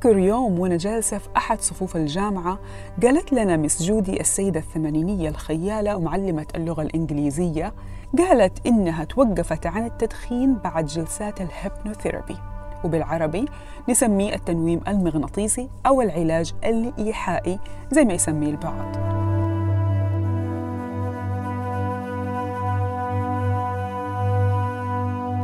أتذكر 0.00 0.18
يوم 0.18 0.58
وأنا 0.58 0.76
جالسة 0.76 1.18
في 1.18 1.28
أحد 1.36 1.60
صفوف 1.60 1.96
الجامعة 1.96 2.58
قالت 3.02 3.32
لنا 3.32 3.56
مس 3.56 3.82
جودي 3.82 4.20
السيدة 4.20 4.60
الثمانينية 4.60 5.28
الخيالة 5.28 5.96
ومعلمة 5.96 6.46
اللغة 6.54 6.82
الإنجليزية 6.82 7.74
قالت 8.18 8.66
إنها 8.66 9.04
توقفت 9.04 9.66
عن 9.66 9.86
التدخين 9.86 10.54
بعد 10.54 10.86
جلسات 10.86 11.40
الهيبنوثيرابي. 11.40 12.36
وبالعربي 12.84 13.44
نسميه 13.88 14.34
التنويم 14.34 14.80
المغناطيسي 14.88 15.68
أو 15.86 16.02
العلاج 16.02 16.54
الإيحائي 16.64 17.58
زي 17.92 18.04
ما 18.04 18.12
يسميه 18.12 18.50
البعض. 18.50 18.96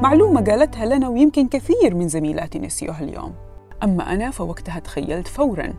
معلومة 0.02 0.44
قالتها 0.44 0.86
لنا 0.86 1.08
ويمكن 1.08 1.48
كثير 1.48 1.94
من 1.94 2.08
زميلاتي 2.08 2.58
نسيوها 2.58 3.00
اليوم. 3.04 3.34
أما 3.82 4.12
أنا 4.12 4.30
فوقتها 4.30 4.78
تخيلت 4.78 5.28
فوراً 5.28 5.72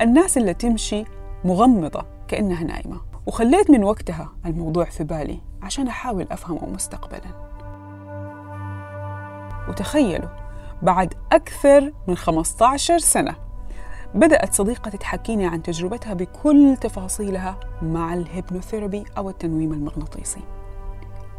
الناس 0.00 0.38
اللي 0.38 0.54
تمشي 0.54 1.04
مغمضة 1.44 2.04
كأنها 2.28 2.64
نايمة. 2.64 3.00
وخليت 3.26 3.70
من 3.70 3.84
وقتها 3.84 4.32
الموضوع 4.46 4.84
في 4.84 5.04
بالي 5.04 5.40
عشان 5.62 5.88
أحاول 5.88 6.26
أفهمه 6.30 6.66
مستقبلاً. 6.66 7.44
وتخيلوا 9.68 10.28
بعد 10.82 11.14
أكثر 11.32 11.92
من 12.08 12.16
15 12.16 12.98
سنة 12.98 13.36
بدأت 14.14 14.54
صديقتي 14.54 14.98
تحكيني 14.98 15.46
عن 15.46 15.62
تجربتها 15.62 16.14
بكل 16.14 16.76
تفاصيلها 16.80 17.60
مع 17.82 18.14
الهيبنوثيرابي 18.14 19.04
أو 19.18 19.30
التنويم 19.30 19.72
المغناطيسي. 19.72 20.40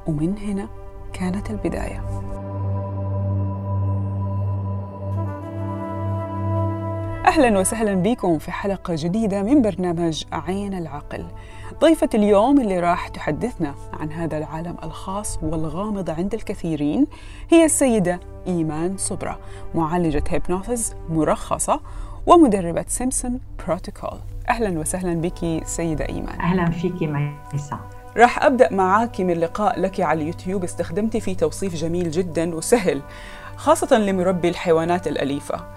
ومن 0.08 0.38
هنا 0.38 0.68
كانت 1.14 1.50
البداية. 1.50 2.04
أهلا 7.28 7.60
وسهلا 7.60 7.96
بكم 7.96 8.38
في 8.38 8.52
حلقة 8.52 8.96
جديدة 8.98 9.44
من 9.44 9.62
برنامج 9.62 10.24
عين 10.32 10.74
العقل. 10.74 11.26
ضيفة 11.82 12.10
اليوم 12.14 12.62
اللي 12.62 12.80
راح 12.80 13.08
تحدثنا 13.08 13.76
عن 13.94 14.12
هذا 14.12 14.38
العالم 14.38 14.76
الخاص 14.84 15.40
والغامض 15.42 16.10
عند 16.10 16.34
الكثيرين 16.34 17.08
هي 17.50 17.66
السيدة 17.66 18.20
إيمان 18.48 18.98
صبرة 18.98 19.40
معالجة 19.76 20.24
هيبنوثيز 20.28 20.96
مرخصة 21.10 21.80
ومدربة 22.26 22.86
سيمسون 22.88 23.40
بروتوكول. 23.68 24.20
أهلا 24.50 24.80
وسهلا 24.80 25.14
بك 25.14 25.64
سيدة 25.66 26.10
إيمان. 26.10 26.40
أهلا 26.40 26.72
فيك 26.72 27.02
ميسا. 27.54 27.80
راح 28.18 28.44
أبدأ 28.44 28.74
معاك 28.74 29.22
من 29.22 29.34
لقاء 29.34 29.80
لك 29.80 30.02
على 30.02 30.22
اليوتيوب 30.22 30.64
استخدمتي 30.64 31.20
فيه 31.20 31.38
توصيف 31.38 31.76
جميل 31.76 32.12
جدا 32.12 32.56
وسهل 32.56 33.02
خاصة 33.56 33.98
لمربي 33.98 34.50
الحيوانات 34.50 35.08
الأليفة. 35.08 35.75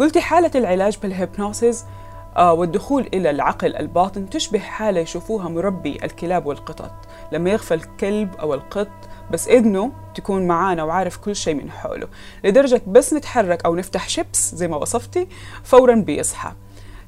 قلتي 0.00 0.20
حالة 0.20 0.50
العلاج 0.54 0.98
بال 1.02 1.18
hypnosis 1.18 1.84
آه 2.36 2.52
والدخول 2.52 3.08
إلى 3.14 3.30
العقل 3.30 3.76
الباطن 3.76 4.30
تشبه 4.30 4.58
حالة 4.58 5.00
يشوفوها 5.00 5.48
مربي 5.48 5.98
الكلاب 6.04 6.46
والقطط. 6.46 6.90
لما 7.32 7.50
يغفل 7.50 7.74
الكلب 7.74 8.34
أو 8.40 8.54
القط 8.54 8.88
بس 9.30 9.48
إذنه 9.48 9.92
تكون 10.14 10.46
معانا 10.46 10.82
وعارف 10.82 11.16
كل 11.16 11.36
شيء 11.36 11.54
من 11.54 11.70
حوله. 11.70 12.08
لدرجة 12.44 12.82
بس 12.86 13.14
نتحرك 13.14 13.64
أو 13.64 13.76
نفتح 13.76 14.08
شيبس 14.08 14.54
زي 14.54 14.68
ما 14.68 14.76
وصفتي 14.76 15.28
فورا 15.64 15.94
بيصحى. 15.94 16.52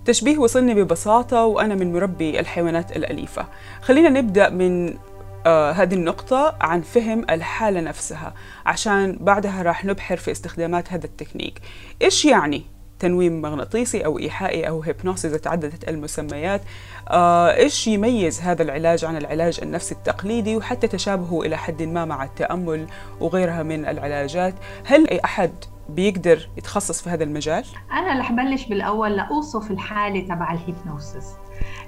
تشبيه 0.05 0.39
وصلني 0.39 0.75
ببساطة 0.75 1.45
وأنا 1.45 1.75
من 1.75 1.93
مربي 1.93 2.41
الحيوانات 2.41 2.97
الأليفة. 2.97 3.47
خلينا 3.83 4.09
نبدأ 4.09 4.49
من 4.49 4.99
هذه 5.47 5.95
النقطة 5.95 6.57
عن 6.61 6.83
فهم 6.83 7.25
الحالة 7.31 7.81
نفسها. 7.81 8.35
عشان 8.67 9.19
بعدها 9.21 9.63
راح 9.63 9.85
نبحر 9.85 10.17
في 10.17 10.31
استخدامات 10.31 10.93
هذا 10.93 11.07
التكنيك. 11.07 11.61
إيش 12.03 12.25
يعني 12.25 12.63
تنويم 12.99 13.43
مغناطيسي 13.43 14.05
أو 14.05 14.19
إيحائي 14.19 14.69
أو 14.69 14.83
هيبنوسيس 14.83 15.33
تعددت 15.33 15.89
المسميات؟ 15.89 16.61
آه 17.09 17.55
إيش 17.55 17.87
يميز 17.87 18.41
هذا 18.41 18.63
العلاج 18.63 19.05
عن 19.05 19.17
العلاج 19.17 19.61
النفسي 19.63 19.95
التقليدي 19.95 20.57
وحتى 20.57 20.89
تشابهه 20.89 21.43
إلى 21.43 21.57
حد 21.57 21.83
ما 21.83 22.05
مع 22.05 22.25
التأمل 22.25 22.87
وغيرها 23.21 23.63
من 23.63 23.87
العلاجات؟ 23.87 24.55
هل 24.85 25.09
أي 25.09 25.21
أحد 25.25 25.53
بيقدر 25.89 26.49
يتخصص 26.57 27.03
في 27.03 27.11
هذا 27.11 27.25
المجال؟ 27.25 27.65
أنا 27.93 28.21
رح 28.21 28.33
بلش 28.33 28.65
بالأول. 28.65 29.17
لأوصف 29.17 29.71
الحالة 29.71 30.21
تبع 30.21 30.53
ال 30.53 30.60
hypnosis. 30.60 31.27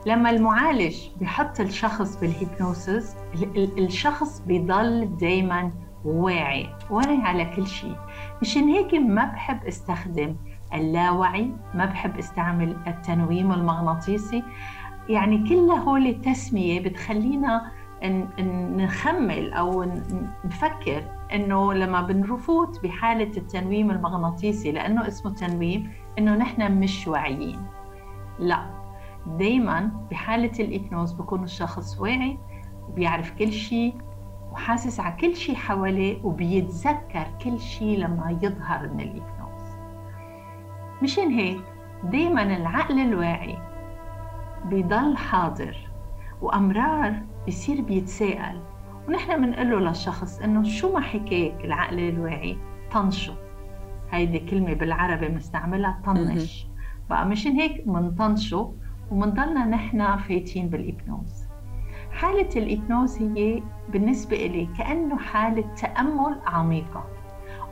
لما 0.07 0.31
المعالج 0.31 0.97
بحط 1.21 1.61
الشخص 1.61 2.21
بال 2.21 2.40
hypnosis 2.40 3.17
الشخص 3.79 4.41
بيضل 4.41 5.17
دايما 5.17 5.73
واعي 6.05 6.69
واعي 6.91 7.23
على 7.23 7.45
كل 7.45 7.67
شيء. 7.67 7.97
مشان 8.43 8.69
هيك 8.69 8.95
ما 8.95 9.25
بحب 9.25 9.65
استخدم 9.65 10.37
اللاوعي 10.75 11.51
ما 11.75 11.85
بحب 11.85 12.19
استعمل 12.19 12.77
التنويم 12.87 13.53
المغناطيسي. 13.53 14.43
يعني 15.09 15.49
كل 15.49 15.71
هول 15.71 16.21
تسمية 16.21 16.81
بتخلينا 16.81 17.71
نخمل 18.77 19.53
أو 19.53 19.85
نفكر 20.45 21.03
إنه 21.33 21.73
لما 21.75 22.01
بنفوت 22.03 22.83
بحالة 22.83 23.37
التنويم 23.37 23.91
المغناطيسي 23.91 24.73
لأنه 24.73 25.09
اسمه 25.09 25.35
تنويم 25.35 25.91
إنه 26.19 26.37
نحن 26.37 26.73
مش 26.73 27.09
واعيين. 27.09 27.63
لا. 28.39 28.82
دايما 29.27 29.91
بحالة 30.11 30.53
الإكنوز 30.65 31.13
بكون 31.13 31.45
الشخص 31.45 32.01
واعي 32.01 32.39
وبيعرف 32.89 33.31
كل 33.31 33.53
شيء 33.53 33.95
وحاسس 34.53 35.01
على 35.01 35.17
كل 35.17 35.37
شيء 35.37 35.55
حواليه 35.55 36.25
وبيتذكر 36.25 37.27
كل 37.45 37.61
شيء 37.61 37.99
لما 37.99 38.39
يظهر 38.43 38.89
من 38.89 39.01
الإكنوز. 39.01 39.77
مشان 41.03 41.29
هيك 41.31 41.61
دايما 42.05 42.43
العقل 42.43 42.99
الواعي 43.01 43.59
بيضل 44.65 45.17
حاضر 45.17 45.77
وأمرار 46.43 47.23
بصير 47.49 47.81
بيتساءل. 47.81 48.61
ونحن 49.09 49.43
بنقول 49.43 49.71
له 49.71 49.79
للشخص 49.79 50.39
إنه 50.41 50.63
شو 50.63 50.93
ما 50.93 51.01
حكاك 51.01 51.65
العقل 51.65 51.99
الواعي؟ 51.99 52.59
طنشه. 52.93 53.35
هيدي 54.11 54.39
كلمة 54.39 54.73
بالعربي 54.75 55.29
بنستعملها 55.29 56.01
طنش. 56.05 56.67
بقى 57.11 57.27
مشان 57.27 57.53
هيك 57.53 57.87
منطنشه 57.87 58.75
ومنضلنا 59.11 59.67
نحن 59.67 60.17
فايتين 60.17 60.69
بالإبنوز. 60.69 61.45
حالة 62.13 62.49
الإبنوز 62.57 63.23
هي 63.23 63.63
بالنسبة 63.89 64.37
إلي 64.37 64.69
كأنه 64.79 65.19
حالة 65.19 65.75
تأمل 65.75 66.41
عميقة 66.47 67.05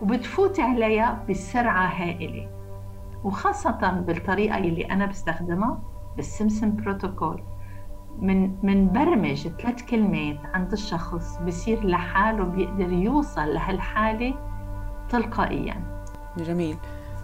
وبتفوت 0.02 0.60
عليها 0.60 1.24
بسرعة 1.30 1.86
هائلة 1.86 2.48
وخاصة 3.24 3.90
بالطريقة 4.06 4.58
اللي 4.58 4.82
أنا 4.84 5.06
بستخدمها 5.06 5.82
بالسمسم 6.16 6.76
بروتوكول. 6.76 7.42
من 8.18 8.54
من 8.62 8.92
برمج 8.92 9.48
ثلاث 9.48 9.82
كلمات 9.82 10.38
عند 10.54 10.72
الشخص 10.72 11.38
بصير 11.38 11.86
لحاله 11.86 12.44
بيقدر 12.44 12.92
يوصل 12.92 13.54
لهالحالة 13.54 14.34
تلقائيا. 15.08 16.04
جميل. 16.38 16.76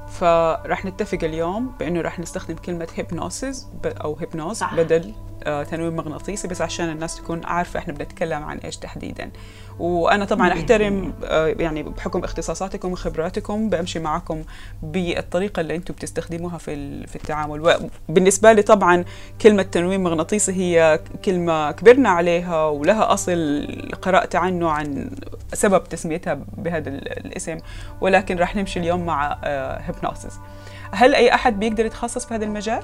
فرح 0.09 0.85
نتفق 0.85 1.19
اليوم 1.23 1.73
بإنه 1.81 2.01
رح 2.01 2.19
نستخدم 2.19 2.55
كلمة 2.55 2.89
هيبنوسيس 2.95 3.67
أو 3.85 4.17
هيبنوز 4.17 4.57
صح. 4.57 4.75
بدل 4.75 5.15
تنويم 5.47 5.97
مغناطيسي 5.97 6.49
بس 6.49 6.63
عشان 6.63 6.91
الناس 6.91 7.17
تكون 7.17 7.45
عارفة 7.45 7.79
إحنا 7.79 7.93
بنتكلم 7.93 8.43
عن 8.43 8.59
إيش 8.59 8.77
تحديدا. 8.77 9.31
وأنا 9.79 10.25
طبعا 10.25 10.53
أحترم 10.53 11.15
آه، 11.25 11.47
يعني 11.47 11.83
بحكم 11.83 12.25
اختصاصاتكم 12.25 12.93
وخبراتكم 12.93 13.71
بمشي 13.71 13.99
معكم 13.99 14.43
بالطريقة 14.83 15.61
اللي 15.61 15.77
أنتم 15.77 15.95
بتستخدموها 15.95 16.59
في 16.59 17.07
في 17.07 17.17
التعامل. 17.17 17.79
وبالنسبه 18.09 18.53
لي 18.53 18.63
طبعا 18.63 19.05
كلمة 19.43 19.63
تنويم 19.63 20.03
مغناطيسي 20.03 20.53
هي 20.53 21.01
كلمة 21.25 21.73
كبرنا 21.73 22.09
عليها 22.09 22.67
ولها 22.67 23.13
أصل 23.13 23.67
قرأت 24.03 24.37
عنه 24.37 24.71
عن 24.71 25.11
سبب 25.53 25.85
تسميتها 25.85 26.35
بهذا 26.57 26.91
الاسم 26.91 27.59
ولكن 28.01 28.39
راح 28.39 28.57
نمشي 28.57 28.81
اليوم 28.81 29.07
مع 29.07 29.39
هيبنوسيس 29.79 30.35
آه، 30.35 30.67
هل 30.91 31.15
أي 31.15 31.35
أحد 31.35 31.59
بيقدر 31.61 31.87
يتخصص 31.87 32.27
في 32.27 32.35
هذا 32.35 32.45
المجال؟ 32.45 32.83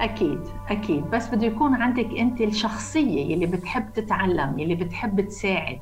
أكيد 0.00 0.40
أكيد. 0.68 1.04
بس 1.10 1.28
بده 1.28 1.46
يكون 1.46 1.74
عندك 1.74 2.08
أنت 2.18 2.40
الشخصية 2.40 3.34
اللي 3.34 3.46
بتحب 3.46 3.92
تتعلم 3.92 4.58
اللي 4.58 4.74
بتحب 4.74 5.20
تساعد 5.20 5.78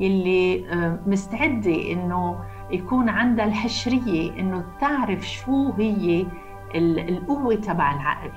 يلي 0.00 0.64
آه، 0.72 0.98
مستعدة 1.06 1.92
إنه 1.92 2.44
يكون 2.70 3.08
عندها 3.08 3.44
الحشرية 3.44 4.30
إنه 4.40 4.64
تعرف 4.80 5.28
شو 5.28 5.72
هي 5.72 6.26
القوة 6.74 7.54
تبع 7.54 7.94
العقل. 7.94 8.30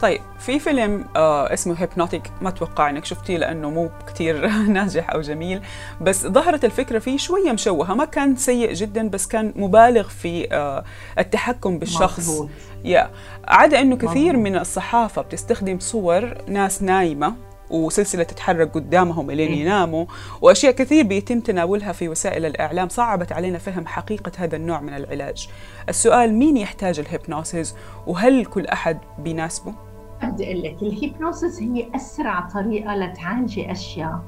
طيب 0.00 0.20
في 0.38 0.58
فيلم 0.58 1.04
آه 1.16 1.52
اسمه 1.52 1.74
هيبنوتيك 1.78 2.22
ما 2.42 2.48
أتوقع 2.48 2.90
إنك 2.90 3.04
شفتيه 3.04 3.36
لأنه 3.38 3.70
مو 3.70 3.90
كثير 4.06 4.48
ناجح 4.76 5.10
أو 5.10 5.20
جميل. 5.20 5.60
بس 6.00 6.26
ظهرت 6.26 6.64
الفكرة 6.64 6.98
فيه 6.98 7.16
شوية 7.18 7.52
مشوهة 7.52 7.94
ما 7.94 8.04
كان 8.04 8.36
سيء 8.36 8.72
جدا 8.72 9.08
بس 9.08 9.26
كان 9.26 9.52
مبالغ 9.56 10.08
في 10.08 10.52
آه 10.54 10.84
التحكم 11.18 11.78
بالشخص. 11.78 12.42
يا 12.84 13.10
عدا 13.48 13.80
إنه 13.80 13.96
كثير. 13.96 14.36
من 14.36 14.56
الصحافة 14.56 15.22
بتستخدم 15.22 15.78
صور 15.78 16.34
ناس 16.48 16.82
نايمة 16.82 17.34
وسلسلة 17.70 18.22
تتحرك 18.22 18.74
قدامهم 18.74 19.30
إلين 19.30 19.48
إيه. 19.48 19.60
يناموا 19.60 20.06
وأشياء 20.42 20.72
كثير 20.72 21.04
بيتم 21.04 21.40
تناولها 21.40 21.92
في 21.92 22.08
وسائل 22.08 22.46
الإعلام 22.46 22.88
صعبت 22.88 23.32
علينا 23.32 23.58
فهم 23.58 23.86
حقيقة 23.86 24.32
هذا 24.38 24.56
النوع 24.56 24.80
من 24.80 24.94
العلاج 24.94 25.48
السؤال 25.88 26.34
مين 26.34 26.56
يحتاج 26.56 26.98
ال 26.98 27.06
hypnosis 27.06 27.74
وهل 28.06 28.44
كل 28.44 28.66
أحد 28.66 28.98
بيناسبه؟ 29.18 29.74
بدي 30.22 30.44
أقول 30.44 30.62
لك 30.62 30.82
ال 30.82 30.91
hypnosis 30.91 31.62
هي 31.62 31.86
أسرع 31.94 32.40
طريقة 32.40 32.94
لتعالجي 32.94 33.72
أشياء 33.72 34.22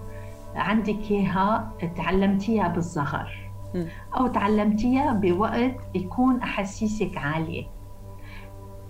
عندك 0.55 1.11
إياها 1.11 1.73
تعلمتيها 1.97 2.69
بالصغر 2.69 3.51
مم. 3.75 3.87
أو 4.17 4.27
تعلمتيها 4.27 5.13
بوقت 5.13 5.77
يكون 5.95 6.41
أحاسيسك 6.41 7.17
عالية 7.17 7.80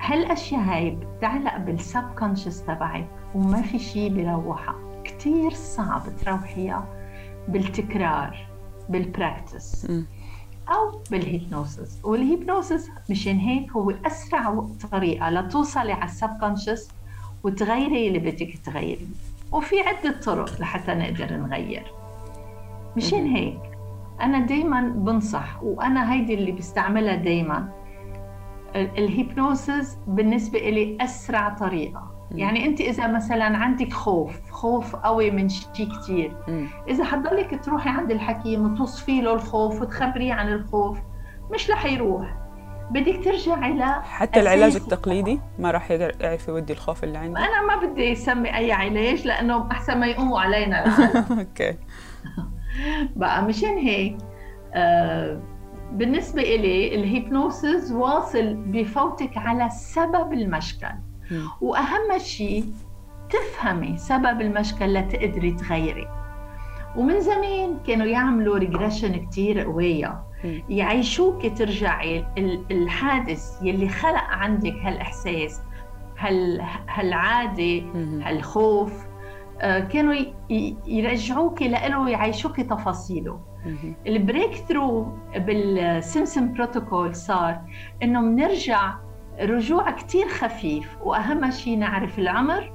هالأشياء 0.01 0.61
هاي 0.61 0.91
بتعلق 0.91 1.57
بال 1.57 2.05
subconscious 2.19 2.63
تبعك 2.63 3.09
وما 3.35 3.63
في 3.63 3.79
شيء 3.79 4.13
بيروحها 4.15 4.75
كثير 5.05 5.51
صعب 5.51 6.03
تروحيها 6.25 6.85
بالتكرار 7.49 8.47
بال 8.89 9.07
practice. 9.07 9.87
أو 10.69 11.03
بال 11.11 11.28
hypnosis 11.28 11.99
وال 12.05 12.22
hypnosis 12.22 12.91
مشان 13.11 13.37
هيك 13.37 13.73
هو 13.73 13.91
أسرع 14.07 14.67
طريقة 14.93 15.31
لتوصلي 15.31 15.93
على 15.93 16.05
ال 16.05 16.31
subconscious 16.41 16.89
وتغيري 17.45 18.09
اللي 18.09 18.19
بدك 18.19 18.59
تغيري 18.65 19.07
وفي 19.53 19.81
عدة 19.81 20.21
طرق 20.21 20.61
لحتى 20.61 20.95
نقدر 20.95 21.37
نغير 21.37 21.93
مشان. 22.97 23.27
هيك 23.27 23.61
أنا 24.21 24.47
دائما 24.47 24.81
بنصح 24.81 25.63
وأنا 25.63 26.13
هيدي 26.13 26.35
اللي 26.35 26.53
بستعملها 26.53 27.15
دائما 27.15 27.69
ال 28.77 28.90
hypnosis 28.90 29.99
بالنسبة 30.07 30.59
لي 30.59 30.99
أسرع 31.01 31.49
طريقة 31.49 32.29
مم. 32.31 32.39
يعني 32.39 32.67
أنت 32.67 32.81
إذا 32.81 33.07
مثلا 33.07 33.45
عندك 33.45 33.93
خوف 33.93 34.51
خوف 34.51 34.97
قوي 34.97 35.31
من 35.31 35.49
شيء 35.49 35.89
كثير 36.01 36.37
مم. 36.49 36.69
إذا 36.89 37.05
حضلك 37.05 37.65
تروحي 37.65 37.91
عند 37.91 38.11
الحكيم 38.11 38.73
وتوصفي 38.73 39.21
له 39.21 39.35
الخوف 39.35 39.81
وتخبريه 39.83 40.33
عن 40.33 40.53
الخوف 40.53 40.99
مش 41.53 41.71
رح 41.71 41.87
يروح 41.87 42.37
بدك 42.91 43.25
ترجعي 43.25 43.73
ل 43.73 43.83
حتى 44.03 44.41
العلاج. 44.41 44.77
التقليدي 44.77 45.41
ما 45.59 45.71
راح 45.71 45.91
يقدر 45.91 46.15
يعرف 46.21 46.49
يودي 46.49 46.73
الخوف 46.73 47.05
اللي 47.05 47.19
عنده 47.19 47.41
أنا 47.41 47.67
ما 47.67 47.87
بدي 47.87 48.13
أسمي 48.13 48.57
أي 48.57 48.73
علاج 48.73 49.27
لأنه 49.27 49.71
أحسن 49.71 49.99
ما 50.01 50.07
يقوموا 50.07 50.41
علينا. 50.41 50.85
okay 51.39 51.77
بقى 53.17 53.45
مشان 53.45 53.79
هيك 53.79 54.17
آه 54.75 55.41
بالنسبة 55.93 56.43
إلي 56.43 56.95
ال 56.95 57.06
hypnosis 57.06 57.93
واصل 57.93 58.55
بفوتك 58.55 59.37
على 59.37 59.69
سبب 59.71 60.33
المشكل. 60.33 60.87
وأهم 61.61 62.19
شيء 62.19 62.65
تفهمي 63.31 63.97
سبب 63.97 64.41
المشكل 64.41 64.95
لتقدري 64.95 65.53
تغيري 65.53 66.09
ومن 66.97 67.21
زمان 67.21 67.79
كانوا 67.87 68.07
يعملوا 68.07 68.59
regression 68.59 69.27
كتير 69.27 69.61
قوية. 69.61 70.23
يعيشوك 70.69 71.47
ترجعي 71.59 72.25
ال- 72.39 72.65
الحادث 72.71 73.63
يلي 73.63 73.89
خلق 73.89 74.25
عندك 74.31 74.73
هالإحساس 74.83 75.61
هال 76.19 76.61
هالعادة. 76.89 77.83
هالخوف 78.23 78.93
آه، 79.61 79.81
كانوا 79.81 80.15
يرجعوك 80.87 81.63
لإله 81.63 82.01
ويعيشوك 82.01 82.61
تفاصيله. 82.61 83.41
ال 84.07 84.11
breakthrough 84.11 84.55
بال 84.55 85.19
Simpson 85.37 86.53
Protocol 86.53 87.15
صار 87.15 87.61
إنه 88.03 88.21
بنرجع 88.21 88.95
رجوع 89.41 89.91
كتير 89.91 90.29
خفيف 90.29 90.97
وأهم 91.05 91.51
شيء 91.51 91.79
نعرف 91.79 92.19
العمر 92.19 92.73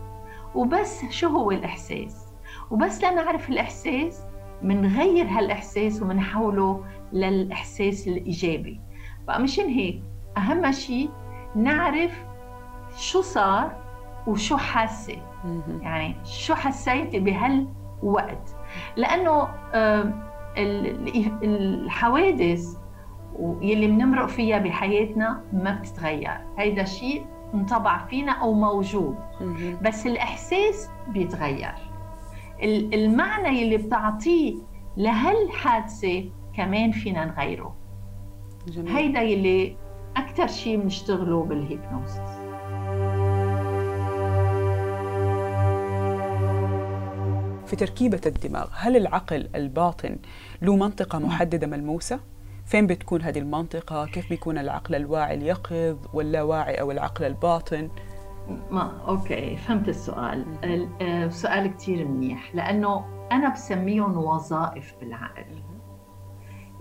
وبس 0.55 1.05
شو 1.09 1.27
هو 1.27 1.51
الإحساس؟ 1.51 2.33
وبس 2.71 3.03
لنعرف 3.03 3.49
الإحساس 3.49 4.23
منغير 4.61 5.25
هالإحساس 5.25 6.01
ومنحوله 6.01 6.83
للإحساس 7.13 8.07
الإيجابي. 8.07 8.81
بقى 9.27 9.41
مشان 9.41 9.65
هيك 9.65 10.03
أهم 10.37 10.71
شيء 10.71 11.09
نعرف 11.55 12.23
شو 12.97 13.21
صار 13.21 13.75
وشو 14.27 14.57
حاسة. 14.57 15.17
يعني 15.81 16.15
شو 16.23 16.55
حسيتي 16.55 17.19
بهالوقت؟ 17.19 18.55
لأنه 18.95 19.47
ال- 19.73 20.24
الحوادث 21.43 22.77
يلي 23.61 23.87
بنمرق 23.87 24.25
فيها 24.27 24.57
بحياتنا 24.57 25.43
ما 25.53 25.71
بتتغير 25.81 26.37
هيدا 26.57 26.83
شيء 26.83 27.25
انطبع 27.53 28.05
فينا 28.05 28.31
أو 28.31 28.53
موجود. 28.53 29.15
بس 29.81 30.07
الإحساس 30.07 30.89
بيتغير 31.07 31.73
ال- 32.63 32.93
المعنى 32.93 33.61
يلي 33.61 33.77
بتعطيه 33.77 34.55
لهالحادثه 34.97 36.29
كمان 36.53 36.91
فينا 36.91 37.25
نغيره 37.25 37.75
جميل. 38.67 38.91
هيدا 38.91 39.21
يلي 39.21 39.77
أكثر 40.17 40.47
شيء 40.47 40.77
بنشتغله 40.79 41.43
بال 41.43 41.58
hypnosis 41.58 42.19
في 47.65 47.75
تركيبة 47.75 48.21
الدماغ 48.25 48.67
هل 48.73 48.97
العقل 48.97 49.49
الباطن 49.55 50.15
له 50.61 50.75
منطقة 50.75 51.19
محددة 51.19 51.67
ملموسة؟ 51.67 52.19
فين 52.65 52.87
بتكون 52.87 53.21
هذه 53.21 53.39
المنطقة؟ 53.39 54.05
كيف 54.05 54.29
بيكون 54.29 54.57
العقل 54.57 54.95
الواعي 54.95 55.35
اليقظ 55.35 55.97
واللاواعي 56.13 56.75
أو 56.81 56.91
العقل 56.91 57.25
الباطن؟ 57.25 57.89
ما 58.71 59.01
okay 59.07 59.57
فهمت 59.57 59.89
السؤال 59.89 60.45
ال- 60.63 60.89
آه، 61.01 61.27
سؤال 61.27 61.67
كتير 61.73 62.07
منيح 62.07 62.55
لأنه 62.55 63.05
أنا 63.31 63.49
بسميهم 63.53 64.17
وظائف 64.17 64.93
بالعقل 65.01 65.63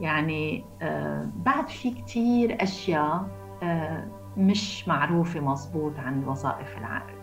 يعني 0.00 0.64
آه، 0.82 1.28
بعد 1.36 1.68
في 1.68 1.90
كتير 1.90 2.62
أشياء 2.62 3.26
آه، 3.62 4.04
مش 4.36 4.88
معروفة 4.88 5.40
مزبوط 5.40 5.98
عن 5.98 6.24
وظائف 6.24 6.78
العقل 6.78 7.14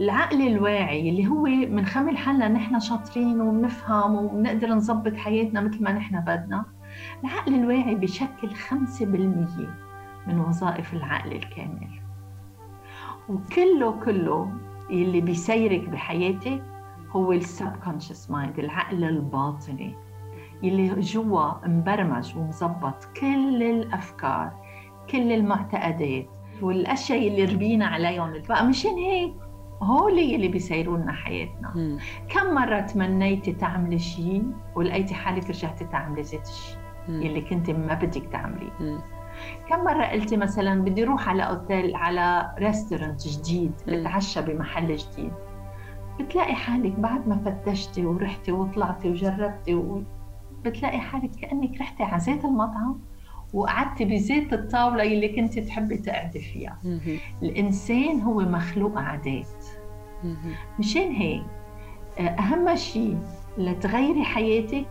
العقل 0.00 0.46
الواعي 0.48 1.08
اللي 1.10 1.26
هو 1.26 1.42
بنخمل 1.42 2.16
حالنا 2.18 2.48
نحن 2.48 2.80
شاطرين 2.80 3.40
وبنفهم 3.40 4.14
وبنقدر 4.14 4.68
نظبط 4.68 5.14
حياتنا 5.16 5.60
مثل 5.60 5.82
ما 5.84 5.92
نحن 5.92 6.20
بدنا 6.20 6.64
العقل 7.24 7.54
الواعي 7.54 7.94
بشكل 7.94 8.50
5% 8.50 9.02
من 10.26 10.40
وظائف 10.40 10.94
العقل 10.94 11.32
الكامل. 11.32 11.88
وكله 13.28 13.92
كله 14.04 14.52
اللي 14.90 15.20
بيسيرك 15.20 15.88
بحياتك 15.88 16.62
هو 17.10 17.32
ال 17.32 17.39
subconscious 17.39 18.30
mind 18.30 18.58
العقل 18.58 19.04
الباطني 19.04 19.94
اللي 20.64 21.00
جوا 21.00 21.66
مبرمج 21.68 22.36
ومظبط 22.36 23.04
كل 23.20 23.62
الأفكار 23.62 24.52
كل 25.10 25.32
المعتقدات 25.32 26.26
والأشياء 26.62 27.28
اللي 27.28 27.44
ربينا 27.44 27.86
عليهم. 27.86 28.32
بقى 28.48 28.66
مشان 28.66 28.94
هيك 28.94 29.34
هول 29.82 30.18
اللي 30.18 30.48
بيسيروا 30.48 30.96
لنا 30.98 31.12
حياتنا 31.12 31.72
مم. 31.74 31.98
كم 32.28 32.54
مرة 32.54 32.80
تمنيتي 32.80 33.52
تعملي 33.52 33.98
شيء 33.98 34.44
ولقيتي 34.74 35.14
حالك 35.14 35.50
رجعتي 35.50 35.84
تعملي 35.84 36.22
ذات 36.22 36.48
الشيء. 36.48 36.78
اللي 37.08 37.40
كنت 37.40 37.70
ما 37.70 37.94
بدك 37.94 38.22
تعمليه. 38.32 38.98
كم 39.68 39.84
مرة 39.84 40.04
قلتي 40.04 40.36
مثلا 40.36 40.82
بدي 40.84 41.02
أروح 41.04 41.28
على 41.28 41.42
أوتيل 41.42 41.96
على 41.96 42.54
restaurant 42.58 43.28
جديد. 43.28 43.72
أتعشى 43.88 44.42
بمحل 44.42 44.96
جديد 44.96 45.32
بتلاقي 46.20 46.54
حالك 46.54 46.92
بعد 47.00 47.28
ما 47.28 47.36
فتشتي 47.44 48.06
ورحتي 48.06 48.52
وطلعتي 48.52 49.10
وجربتي 49.10 49.74
و... 49.74 50.02
بتلاقي 50.64 50.98
حالك 50.98 51.30
كأنك 51.30 51.80
رحتي 51.80 52.02
على 52.02 52.20
زيت 52.20 52.44
المطعم 52.44 52.98
وقعدتي 53.52 54.04
بزيت 54.04 54.52
الطاولة 54.52 55.02
اللي 55.02 55.28
كنت 55.28 55.58
تحبي 55.58 55.96
تقعدي 55.96 56.40
فيها 56.40 56.78
مم. 56.84 57.00
الإنسان 57.42 58.20
هو 58.20 58.40
مخلوق 58.40 58.98
عادات. 58.98 59.64
مشان 60.78 61.10
هيك 61.12 61.42
أهم 62.18 62.76
شيء 62.76 63.18
لتغيري 63.58 64.24
حياتك 64.24 64.86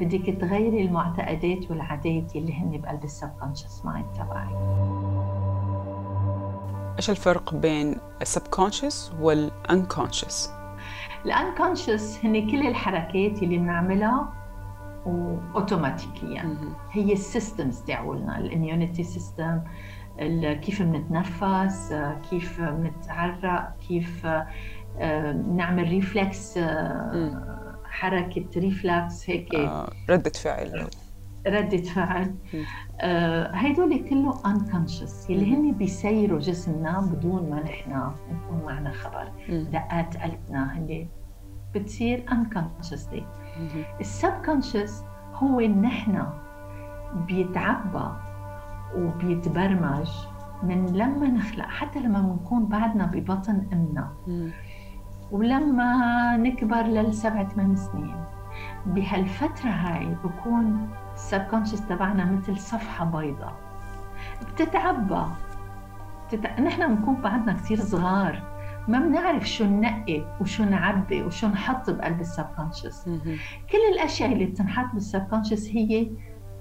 بدك 0.00 0.40
تغيري 0.40 0.82
المعتقدات 0.82 1.70
والعادات 1.70 2.36
اللي 2.36 2.54
هن 2.54 2.80
بقلب 2.80 3.04
ال 3.04 3.10
subconscious 3.10 3.82
mind 3.84 4.06
تبعك 4.14 4.48
إيش 6.96 7.10
الفرق 7.10 7.54
بين 7.54 7.96
ال 8.22 8.29
subconscious 8.29 9.12
وال 9.20 9.39
unconscious؟ 9.39 10.50
ال 11.24 11.32
unconscious 11.32 12.24
هن 12.24 12.50
كل 12.50 12.66
الحركات 12.66 13.42
اللي 13.42 13.58
بنعملها 13.58 14.32
واوتوماتيكيا 15.06 16.56
هي 16.92 17.12
ال 17.12 17.20
systems 17.20 17.80
تاعولنا 17.80 18.38
ال 18.38 18.45
immunity 18.45 19.02
system 19.02 19.60
كيف 20.62 20.82
بنتنفس 20.82 21.92
آه، 21.92 22.20
كيف 22.30 22.60
بنتعرق 22.60 23.76
كيف 23.88 24.26
آه، 24.26 25.32
نعمل 25.32 25.88
reflex 25.88 26.58
مم. 26.58 27.44
حركة 27.84 28.44
reflex 28.56 29.30
هيك. 29.30 29.54
آه، 29.54 29.90
ردة 30.10 30.30
فعل. 30.30 30.86
ردة 31.46 31.76
فعل. 31.82 32.34
آه 33.00 33.50
هيدول 33.54 34.08
كله 34.08 34.32
unconscious. 34.32 35.30
اللي 35.30 35.54
هن 35.54 35.72
بيسيروا 35.72 36.38
جسمنا 36.38 37.00
بدون 37.00 37.50
ما 37.50 37.62
نحن 37.62 37.90
نكون 38.30 38.62
معنا 38.66 38.92
خبر. 38.92 39.32
دقات 39.48 40.16
قلبنا 40.16 40.76
اللي 40.78 41.08
بتصير 41.78 42.24
unconsciously 42.30 43.22
السبكونشس 44.00 45.04
هو 45.34 45.60
نحن 45.60 46.26
بيتعبى 47.14 48.08
وبيتبرمج 48.96 50.08
من 50.62 50.86
لما 50.86 51.26
نخلق 51.26 51.66
حتى 51.66 52.00
لما 52.00 52.20
بنكون 52.20 52.66
بعدنا 52.66 53.06
ببطن 53.06 53.66
أمنا. 53.72 54.08
ولما 55.30 56.36
نكبر 56.36 56.82
للسبع 56.82 57.44
ثمان 57.44 57.76
سنين. 57.76 58.24
بهالفترة 58.86 59.70
هاي 59.70 60.16
بكون 60.24 60.88
السبكونشس 61.14 61.86
تبعنا 61.86 62.24
مثل 62.24 62.58
صفحة 62.58 63.04
بيضاء. 63.04 63.54
بتتعبى. 64.42 65.24
بتتع... 66.28 66.60
نحن 66.60 66.94
بنكون 66.94 67.14
بعدنا 67.14 67.52
كثير 67.52 67.80
صغار. 67.80 68.42
ما 68.88 68.98
بنعرف 68.98 69.48
شو 69.48 69.64
ننقي 69.64 70.22
وشو 70.40 70.64
نعبي 70.64 71.22
وشو 71.22 71.46
نحط 71.46 71.90
بقلب 71.90 72.20
السبكونشس. 72.20 73.08
كل 73.72 73.78
الأشياء 73.94 74.32
اللي 74.32 74.44
بتنحط 74.46 74.94
بالسبكونشس 74.94 75.68
هي 75.68 76.10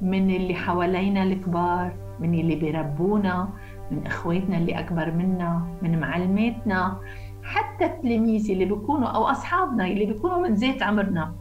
من 0.01 0.29
اللي 0.35 0.55
حوالينا 0.55 1.23
الكبار 1.23 1.95
من 2.19 2.33
اللي 2.33 2.55
بيربونا 2.55 3.49
من 3.91 4.05
إخواتنا 4.07 4.57
اللي 4.57 4.79
أكبر 4.79 5.11
منا 5.11 5.77
من 5.81 5.99
معلماتنا 5.99 6.99
حتى 7.43 7.85
التلاميذ 7.85 8.51
اللي 8.51 8.65
بيكونوا 8.65 9.07
أو 9.07 9.23
أصحابنا 9.23 9.87
اللي 9.87 10.05
بيكونوا 10.05 10.37
من 10.37 10.55
زيت 10.55 10.83
عمرنا. 10.83 11.35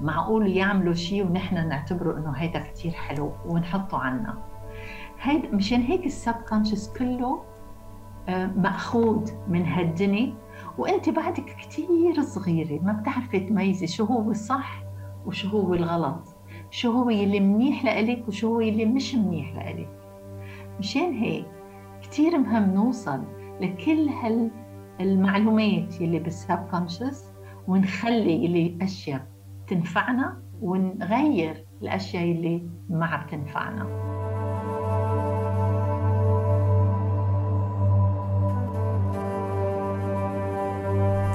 معقول 0.00 0.48
يعملوا 0.56 0.94
شيء 0.94 1.26
ونحن 1.26 1.68
نعتبره 1.68 2.18
إنه 2.18 2.32
هيدا 2.32 2.58
كثير 2.58 2.92
حلو 2.92 3.32
ونحطه 3.46 3.98
عنا. 3.98 4.38
هيدا 5.20 5.56
مشان 5.56 5.80
هيك 5.80 6.06
السبكونشس 6.06 6.92
كله 6.98 7.42
مأخوذ 8.28 9.30
من 9.48 9.66
هالدنيا. 9.66 10.34
وأنت 10.78 11.08
بعدك 11.08 11.44
كثير 11.44 12.22
صغيرة 12.22 12.82
ما 12.82 12.92
بتعرفي 12.92 13.40
تميزي 13.40 13.86
شو 13.86 14.04
هو 14.04 14.30
الصح 14.30 14.82
وشو 15.26 15.48
هو 15.48 15.74
الغلط. 15.74 16.36
شو 16.70 16.90
هو 16.92 17.10
اللي 17.10 17.40
منيح 17.40 17.84
لإلك 17.84 18.28
وشو 18.28 18.48
هو 18.54 18.60
اللي 18.60 18.84
مش 18.84 19.14
منيح 19.14 19.54
لإلك. 19.56 19.88
مشان 20.78 21.12
هيك 21.12 21.46
كثير 22.02 22.38
مهم 22.38 22.74
نوصل 22.74 23.22
لكل 23.60 24.08
هالمعلومات 25.00 26.00
اللي 26.00 26.18
بالسبكونشس 26.18 27.32
ونخلي 27.68 28.46
اللي 28.46 28.78
أشياء 28.82 29.26
تنفعنا 29.68 30.42
ونغير 30.62 31.64
الأشياء 31.82 32.24
اللي 32.32 32.68
ما 32.90 33.24
بتنفعنا 33.26 33.82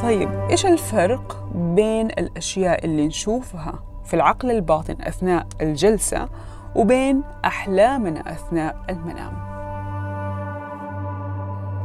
طيب 0.08 0.30
إيش 0.50 0.66
الفرق 0.66 1.50
بين 1.56 2.06
الأشياء 2.06 2.86
اللي 2.86 3.08
نشوفها 3.08 3.80
في 4.06 4.14
العقل 4.14 4.52
الباطن 4.52 4.96
أثناء 5.02 5.48
الجلسة 5.62 6.30
وبين 6.76 7.24
أحلامنا 7.46 8.32
أثناء 8.32 8.86
المنام؟ 8.90 9.34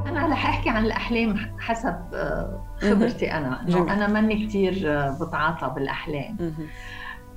أنا 0.06 0.26
رح 0.32 0.46
أحكي 0.46 0.70
عن 0.70 0.84
الأحلام 0.84 1.36
حسب 1.58 1.96
آه، 2.14 2.60
خبرتي 2.78 3.32
أنا. 3.32 3.62
أنا 3.68 4.06
ماني 4.06 4.46
كثير 4.46 4.82
آه، 4.86 5.18
بتعاطى 5.20 5.74
بالأحلام. 5.74 6.54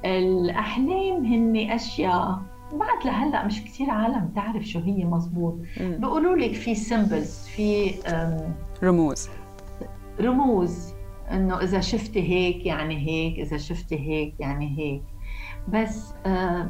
الأحلام 0.05 1.25
هن 1.25 1.71
أشياء 1.71 2.41
بعد 2.73 3.05
لهلأ 3.05 3.45
مش 3.45 3.63
كثير 3.63 3.89
عالم 3.89 4.31
تعرف 4.35 4.63
شو 4.63 4.79
هي 4.79 5.05
مزبوط. 5.05 5.55
بيقولوا 5.79 6.35
لك 6.35 6.53
في 6.53 6.75
سيمبلز 6.75 7.47
في 7.55 7.93
رموز. 8.83 9.29
رموز 10.25 10.93
إنه 11.31 11.61
إذا 11.61 11.79
شفتي 11.79 12.21
هيك 12.21 12.65
يعني 12.65 12.97
هيك 13.07 13.39
إذا 13.39 13.57
شفتي 13.57 13.99
هيك 13.99 14.39
يعني 14.39 14.75
هيك. 14.77 15.03
بس 15.67 16.13
آه 16.25 16.69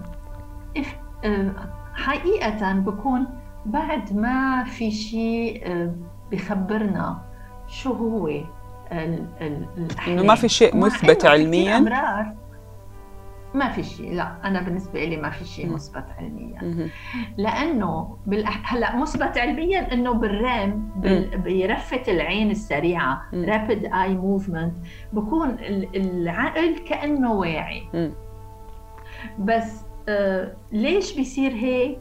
آه 1.26 1.52
حقيقة 1.94 2.74
بكون 2.74 3.28
بعد 3.66 4.14
ما 4.14 4.64
في 4.64 4.92
شيء 4.92 5.62
آه 5.66 5.96
بخبرنا 6.32 7.22
شو 7.68 7.94
هو 7.94 8.28
الأحلام. 8.92 10.26
ما 10.28 10.36
في 10.36 10.50
شيء 10.50 10.78
مثبت 10.78 11.26
علميا؟ 11.26 12.06
ما 13.56 13.70
في 13.70 13.84
شيء 13.84 14.14
لا 14.14 14.36
أنا 14.44 14.62
بالنسبة 14.62 15.06
لي 15.06 15.18
ما 15.18 15.30
في 15.30 15.46
شيء 15.46 15.70
مثبت 15.74 16.06
علميا. 16.18 16.90
لأنه 17.38 18.18
بالأح... 18.26 18.74
هلأ 18.74 18.96
مثبت 18.96 19.38
علميا 19.38 19.94
إنه 19.94 20.12
بالرام 20.12 20.90
بال... 20.96 21.38
برفه 21.38 22.04
العين 22.08 22.52
السريعة 22.52 23.22
رابيد 23.34 23.86
اي 23.94 24.16
موفمنت 24.16 24.78
بكون 25.14 25.58
العقل 25.96 26.78
كأنه 26.78 27.34
واعي. 27.34 28.12
بس 29.40 29.86
آه 30.10 30.54
ليش 30.72 31.16
بيصير 31.16 31.52
هيك؟ 31.52 32.00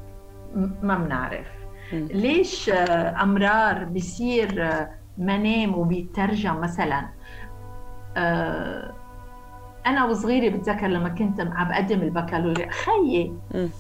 ما 0.82 0.99
بنعرف. 0.99 1.46
ليش 1.92 2.70
آه 2.70 3.23
أمرار 3.23 3.84
بيصير 3.84 4.64
آه 4.66 4.90
منام 5.18 5.75
وبيترجم 5.75 6.61
مثلا؟ 6.61 7.08
آه 8.16 8.92
أنا 9.86 10.04
وصغيرة 10.04 10.56
بتذكر 10.56 10.86
لما 10.86 11.08
كنت 11.08 11.40
عم 11.40 11.68
بقدم 11.68 12.02
البكالوريا. 12.02 12.70
خيي 12.70 13.34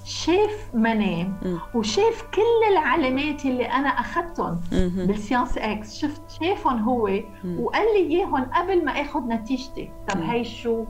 شاف 0.04 0.70
منام 0.74 1.38
وشاف 1.74 2.22
كل 2.34 2.72
العلامات 2.72 3.44
اللي 3.44 3.64
أنا 3.64 3.88
أخذتهم 3.88 4.60
بال 5.06 5.18
science 5.18 5.58
ex. 5.58 5.98
شفت 5.98 6.22
شافهم 6.30 6.82
هو 6.82 7.10
وقال 7.58 7.86
لي 7.96 8.16
إياهم 8.16 8.44
قبل 8.44 8.84
ما 8.84 8.92
آخذ 8.92 9.20
نتيجتي. 9.20 9.90
طب 10.08 10.20
هي 10.20 10.44
شو؟ 10.44 10.84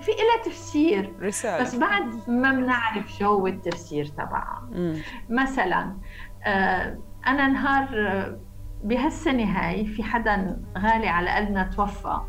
في 0.00 0.10
لها 0.10 0.44
تفسير. 0.44 1.12
رسالة. 1.22 1.62
بس 1.62 1.74
بعد 1.74 2.28
ما 2.28 2.52
بنعرف 2.52 3.12
شو 3.12 3.24
هو 3.24 3.46
التفسير 3.46 4.06
تبعها 4.06 4.68
مثلا 5.30 5.96
آه 6.46 6.98
أنا 7.26 7.48
نهار 7.48 7.88
آه، 7.94 8.40
بهالسنة 8.84 9.44
هاي 9.44 9.86
في 9.86 10.02
حدا 10.02 10.62
غالي 10.78 11.08
على 11.08 11.30
قلبنا 11.30 11.62
توفى. 11.62 12.20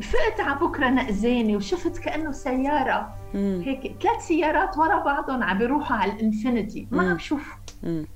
فقت 0.00 0.40
على 0.40 0.58
بكرة 0.60 0.90
نقزاني 0.90 1.56
وشفت 1.56 1.98
كأنه 1.98 2.32
سيارة. 2.32 3.14
هيك 3.34 3.96
ثلاث 4.02 4.26
سيارات 4.26 4.78
ورا 4.78 5.04
بعضهم 5.04 5.42
عم 5.42 5.58
بيروحوا 5.58 5.96
على 5.96 6.12
الإنفينيتي. 6.12 6.88
ما 6.90 7.10
عم 7.10 7.18
شوف 7.18 7.56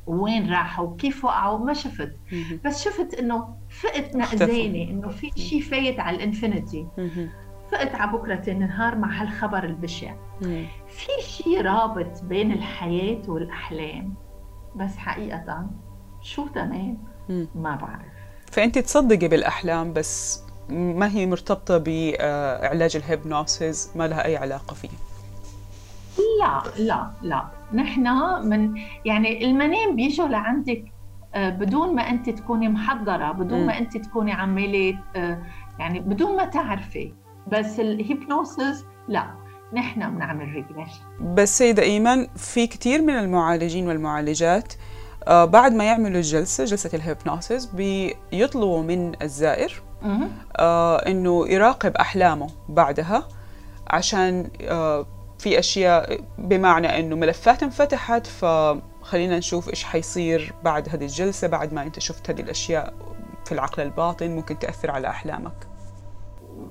وين 0.06 0.50
راحوا 0.50 0.86
وكيف 0.86 1.24
وقعوا 1.24 1.58
ما 1.58 1.72
شفت. 1.72 2.16
بس 2.64 2.84
شفت 2.84 3.14
إنه 3.14 3.56
فقت 3.82 4.16
نقزاني 4.16 4.90
إنه 4.90 5.08
في 5.08 5.30
شيء 5.36 5.62
فايت 5.62 6.00
على 6.00 6.16
ال 6.16 6.23
infinity. 6.23 6.86
فقت 7.72 7.94
على 7.94 8.12
بكرة 8.12 8.36
ثاني 8.36 8.66
نهار 8.66 8.96
مع 8.96 9.22
هالخبر 9.22 9.64
البشع. 9.64 10.14
في 10.88 11.22
شيء 11.26 11.62
رابط 11.62 12.22
بين 12.24 12.52
الحياة 12.52 13.22
والأحلام. 13.28 14.14
بس 14.76 14.96
حقيقة 14.96 15.66
شو 16.22 16.46
تمام؟ 16.46 16.98
ما 17.54 17.76
بعرف. 17.76 18.16
فانت 18.52 18.78
تصدقي 18.78 19.28
بالأحلام 19.28 19.92
بس 19.92 20.45
ما 20.68 21.08
هي 21.10 21.26
مرتبطة 21.26 21.78
بعلاج 21.78 22.96
ال 22.96 23.06
hypnosis؟ 23.06 23.90
ما 23.96 24.08
لها 24.08 24.24
أي 24.24 24.36
علاقة 24.36 24.74
فيه؟ 24.74 24.88
لا 26.40 26.62
لا 26.78 27.10
لا. 27.22 27.44
نحن 27.72 28.08
من 28.48 28.74
يعني 29.04 29.44
المنام 29.44 29.96
بيجوا 29.96 30.28
لعندك 30.28 30.84
آه، 31.34 31.50
بدون 31.50 31.94
ما 31.94 32.02
أنت 32.10 32.30
تكوني 32.30 32.68
محضرة 32.68 33.32
بدون 33.32 33.62
م. 33.62 33.66
ما 33.66 33.78
أنت 33.78 33.96
تكوني 33.96 34.32
عماله 34.32 34.98
آه، 35.16 35.42
يعني 35.78 36.00
بدون 36.00 36.36
ما 36.36 36.44
تعرفي. 36.44 37.12
بس 37.52 37.80
ال 37.80 37.92
hypnosis 37.92 38.84
لا. 39.08 39.26
نحن 39.72 40.14
بنعمل 40.14 40.48
regression. 40.48 41.00
بس 41.20 41.58
سيدة 41.58 41.82
إيمان 41.82 42.28
في 42.36 42.66
كثير 42.66 43.02
من 43.02 43.14
المعالجين 43.14 43.88
والمعالجات 43.88 44.72
آه، 45.28 45.44
بعد 45.44 45.72
ما 45.72 45.84
يعملوا 45.84 46.16
الجلسة 46.16 46.64
جلسة 46.64 46.90
ال 46.94 47.02
hypnosis 47.02 47.66
بيطلبوا 47.66 48.82
من 48.82 49.22
الزائر 49.22 49.82
آه 50.56 50.96
إنه 50.96 51.48
يراقب 51.48 51.96
أحلامه 51.96 52.50
بعدها 52.68 53.28
عشان 53.86 54.50
آه 54.60 55.06
في 55.38 55.58
أشياء 55.58 56.20
بمعنى 56.38 57.00
إنه 57.00 57.16
ملفات 57.16 57.62
انفتحت 57.62 58.26
فخلينا 58.26 59.38
نشوف 59.38 59.68
إيش 59.68 59.84
حيصير 59.84 60.52
بعد 60.64 60.88
هذه 60.88 61.02
الجلسة 61.02 61.48
بعد 61.48 61.72
ما 61.72 61.82
أنت 61.82 61.98
شفت 61.98 62.30
هذه 62.30 62.40
الأشياء 62.40 62.94
في 63.44 63.52
العقل 63.52 63.82
الباطن 63.82 64.30
ممكن 64.30 64.58
تأثر 64.58 64.90
على 64.90 65.08
أحلامك. 65.08 65.66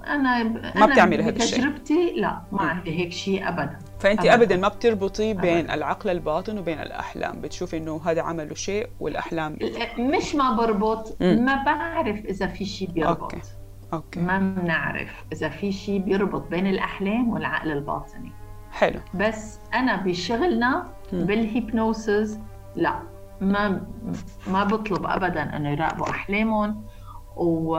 أنا 0.08 0.44
ما 0.76 0.86
بتعملي 0.86 1.24
هذا 1.24 1.36
الشيء. 1.36 1.60
تجربتي 1.60 2.14
لا 2.18 2.42
ما 2.52 2.62
عندي 2.62 3.00
هيك 3.00 3.12
شيء 3.12 3.50
ابدا. 3.50 3.80
فأنت 4.06 4.20
ابدا, 4.20 4.34
أبداً 4.34 4.58
ما 4.58 4.68
بتربطي 4.68 5.34
بين 5.34 5.58
أبداً. 5.58 5.74
العقل 5.74 6.10
الباطن 6.10 6.58
وبين 6.58 6.80
الأحلام. 6.80 7.42
بتشوفي 7.42 7.78
إنه 7.78 8.02
هذا 8.06 8.22
عمله 8.22 8.56
شيء 8.56 8.88
والأحلام 9.00 9.58
مش 10.00 10.36
ما 10.36 10.56
بربط 10.56 11.18
ما 11.22 11.64
بعرف 11.64 12.26
إذا 12.26 12.48
في 12.48 12.66
شيء 12.66 12.92
بيربط. 12.92 13.22
أوكي. 13.22 13.42
okay. 13.94 14.20
ما 14.20 14.40
بنعرف 14.40 15.26
إذا 15.34 15.50
في 15.50 15.72
شيء 15.72 16.00
بيربط 16.00 16.48
بين 16.48 16.68
الأحلام 16.68 17.30
والعقل 17.30 17.72
الباطني. 17.72 18.32
حلو. 18.72 19.00
بس 19.14 19.60
أنا 19.74 19.96
بشغلنا 19.96 20.88
بال 21.12 21.37
hypnosis 21.37 22.40
لا 22.76 23.00
ما 23.42 23.82
ما 24.48 24.64
بطلب 24.64 25.06
ابدا 25.06 25.58
إنه 25.58 25.70
يراقبوا 25.70 26.10
أحلامهم. 26.10 26.84
و 27.36 27.76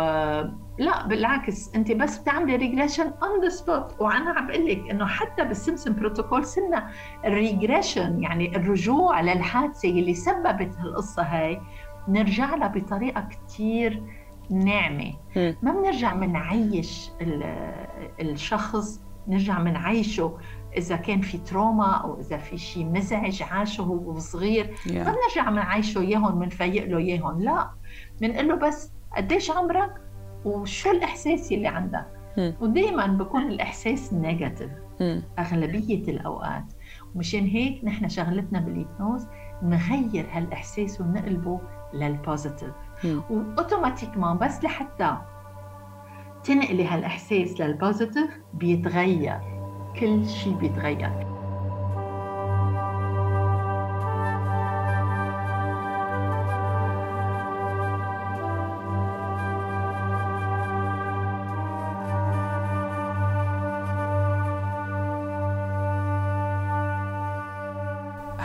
لا 0.78 1.06
بالعكس 1.06 1.75
أنت 1.75 1.92
بس 1.92 2.18
بتعملي 2.18 2.56
regression 2.56 3.12
on 3.22 3.42
the 3.42 3.48
spot 3.48 4.00
وأنا 4.00 4.30
عم 4.30 4.46
بقول 4.46 4.66
لك 4.66 4.90
إنه 4.90 5.06
حتى 5.06 5.44
بالسيمسون 5.44 5.94
بروتوكول 5.94 6.44
صرنا 6.44 6.90
ال 7.25 7.33
regression 7.33 8.22
يعني 8.22 8.56
الرجوع 8.56 9.20
للحادثة 9.20 9.88
اللي 9.90 10.14
سببت 10.14 10.76
هالقصة 10.78 11.22
هاي 11.22 11.60
نرجع 12.08 12.54
لها 12.54 12.68
بطريقة 12.68 13.28
كثير 13.48 14.02
ناعمة. 14.50 15.12
ما 15.36 15.72
بنرجع 15.72 16.14
بنعيش 16.14 17.10
الشخص 18.20 19.00
نرجع 19.28 19.58
بنعيشه 19.58 20.38
إذا 20.76 20.96
كان 20.96 21.20
في 21.20 21.38
trauma 21.38 21.92
أو 21.94 22.20
إذا 22.20 22.36
في 22.36 22.58
شيء 22.58 22.84
مزعج 22.86 23.42
عاشه 23.42 23.82
وهو 23.82 24.18
صغير. 24.18 24.75
yeah. 24.86 24.90
ما 24.92 25.14
بنرجع 25.14 25.50
بنعيشه 25.50 26.00
اياهم 26.00 26.38
بنفيق 26.38 26.84
له 26.86 26.98
اياهم 26.98 27.42
لا. 27.42 27.70
بنقول 28.20 28.48
له 28.48 28.54
بس 28.54 28.92
قديش 29.16 29.50
عمرك 29.50 29.94
وشو 30.44 30.90
الإحساس 30.90 31.52
اللي 31.52 31.68
عندك؟ 31.68 32.06
ودائما 32.60 33.06
بكون 33.06 33.42
الإحساس 33.42 34.12
negative 34.12 34.70
أغلبية 35.38 36.08
الأوقات. 36.08 36.64
ومشان 37.14 37.46
هيك 37.46 37.84
نحن 37.84 38.08
شغلتنا 38.08 38.60
بال 38.60 38.75
hypnose 38.75 39.26
نغير 39.62 40.26
هالإحساس 40.32 41.00
ونقلبه 41.00 41.60
لل 41.94 42.10
positive 42.10 42.70
و 43.30 43.37
automatiquement 43.37 44.38
بس 44.38 44.64
لحتى 44.64 45.16
تنقلي 46.44 46.86
هالإحساس 46.86 47.60
لل 47.60 47.75
positive 47.75 48.30
بيتغير. 48.54 49.40
كل 50.00 50.26
شيء 50.26 50.54
بيتغير. 50.54 51.35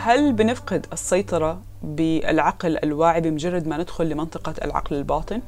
هل 0.04 0.32
بنفقد 0.32 0.86
السيطرة 0.92 1.62
بالعقل 1.82 2.78
الواعي 2.84 3.20
بمجرد 3.20 3.68
ما 3.68 3.76
ندخل 3.76 4.08
لمنطقة 4.08 4.54
العقل 4.64 4.96
الباطن؟ 4.96 5.42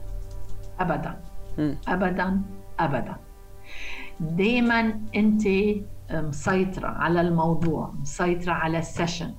أبدا. 0.81 1.17
م. 1.59 1.75
أبدا 1.89 2.41
أبدا. 2.81 3.17
دائما 4.21 5.01
أنت 5.17 5.43
مسيطرة 6.11 6.89
على 6.89 7.21
الموضوع 7.21 7.95
مسيطرة 8.01 8.53
على 8.53 8.79
السيشن. 8.79 9.35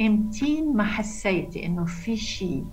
أمتين 0.00 0.76
ما 0.76 0.84
حسيتي 0.84 1.66
إنه 1.66 1.84
في 1.84 2.16
شيء 2.16 2.64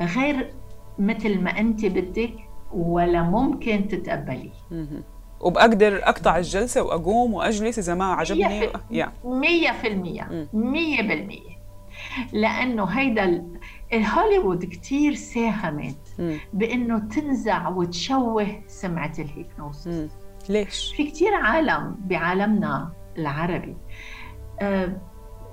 غير 0.00 0.50
مثل 0.98 1.40
ما 1.40 1.50
أنت 1.50 1.86
بدك 1.86 2.34
ولا 2.72 3.22
ممكن 3.22 3.88
تتقبليه؟ 3.88 4.52
وبقدر 5.42 6.00
أقطع 6.08 6.36
الجلسة 6.36 6.82
وأقوم 6.82 7.34
وأجلس 7.34 7.78
إذا 7.78 7.94
ما 7.94 8.12
عجبني. 8.12 8.68
100% 8.68 8.72
100% 10.52 11.52
لأنه 12.32 12.84
هيدا 12.84 13.46
الهوليوود 13.92 14.64
كثير 14.64 15.14
ساهمت 15.14 15.96
بإنه 16.52 16.98
تنزع 16.98 17.68
وتشوه 17.68 18.62
سمعة 18.66 19.12
ال 19.18 19.27
hypnosis. 19.27 20.10
ليش؟ 20.48 20.94
في 20.96 21.10
كثير 21.10 21.34
عالم 21.34 21.96
بعالمنا 21.98 22.92
العربي. 23.18 23.76
أه 24.60 24.96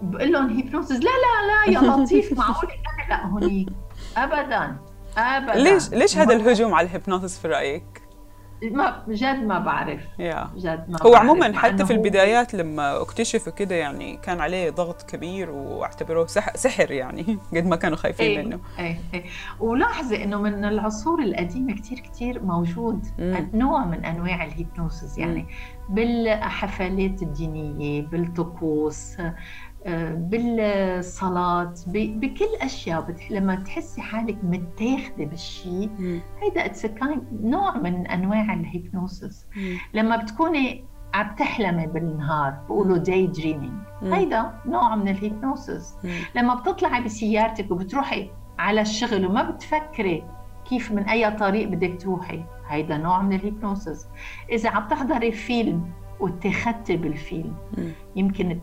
بقول 0.01 0.31
لهم 0.31 0.49
hypnosis 0.57 0.97
لا 0.97 1.09
لا 1.09 1.47
لا 1.47 1.73
يا 1.73 1.79
لطيف 2.03 2.33
معقول؟ 2.37 2.69
لا 3.09 3.25
هونيك. 3.25 3.69
ابدا 4.17 4.77
ابدا. 5.17 5.55
ليش 5.55 5.89
ليش 5.89 6.17
هذا 6.17 6.35
الهجوم 6.35 6.73
على 6.73 6.87
ال 6.87 6.93
hypnosis 6.93 7.39
في 7.39 7.47
رأيك؟ 7.47 7.98
ما 8.63 9.03
جد 9.07 9.43
ما 9.43 9.59
بعرف 9.59 10.01
yeah. 10.01 10.57
جد 10.57 10.85
ما 10.89 10.97
هو 11.01 11.15
عموما 11.15 11.57
حتى 11.57 11.85
في 11.85 11.93
البدايات 11.93 12.53
لما 12.53 13.01
اكتشفوا 13.01 13.53
كده 13.53 13.75
يعني 13.75 14.17
كان 14.17 14.39
عليه 14.39 14.69
ضغط 14.69 15.01
كبير 15.01 15.49
واعتبروه 15.49 16.25
سحر, 16.25 16.51
سحر 16.55 16.91
يعني 16.91 17.37
قد 17.55 17.65
ما 17.65 17.75
كانوا 17.75 17.97
خايفين 17.97 18.25
إيه 18.25 18.45
منه 18.45 18.59
إيه 18.79 18.97
إيه 19.13 19.23
ولاحظي 19.59 20.23
إنه 20.23 20.41
من 20.41 20.65
العصور 20.65 21.21
القديمة 21.21 21.73
كثير 21.73 21.99
كثير 21.99 22.43
موجود 22.43 23.05
مم. 23.19 23.49
نوع 23.53 23.85
من 23.85 24.05
أنواع 24.05 24.45
ال 24.45 24.53
hypnosis 24.53 25.17
يعني 25.17 25.39
مم. 25.39 25.95
بالحفلات 25.95 27.21
الدينية 27.21 28.01
بالطقوس 28.01 29.17
بالصلاة 30.15 31.73
بكل 31.87 32.55
أشياء. 32.61 33.15
لما 33.31 33.55
تحسي 33.55 34.01
حالك 34.01 34.37
متاخدة 34.43 35.25
بالشيء 35.25 35.89
هيدا 36.41 36.65
it's 36.65 36.87
نوع 37.41 37.77
من 37.77 38.07
أنواع 38.07 38.53
ال 38.53 38.62
hypnosis. 38.62 39.47
لما 39.93 40.17
بتكوني 40.17 40.85
عم 41.13 41.35
تحلمي 41.35 41.87
بالنهار 41.87 42.51
بقولوا 42.69 42.97
day 42.97 43.27
dreaming 43.27 43.73
هيدا 44.03 44.53
نوع 44.65 44.95
من 44.95 45.07
ال 45.07 45.16
hypnosis. 45.16 45.95
لما 46.35 46.55
بتطلعي 46.55 47.03
بسيارتك 47.03 47.71
وبتروحي 47.71 48.29
على 48.59 48.81
الشغل 48.81 49.25
وما 49.25 49.51
بتفكري 49.51 50.23
كيف 50.69 50.91
من 50.91 51.03
أي 51.03 51.31
طريق 51.31 51.67
بدك 51.67 52.01
تروحي 52.01 52.43
هيدا 52.67 52.97
نوع 52.97 53.21
من 53.21 53.33
ال 53.35 53.42
hypnosis. 53.42 54.07
إذا 54.51 54.69
عم 54.69 54.87
تحضري 54.87 55.31
فيلم 55.31 55.91
واتخذتي 56.19 56.97
بالفيلم 56.97 57.55
يمكن 58.15 58.59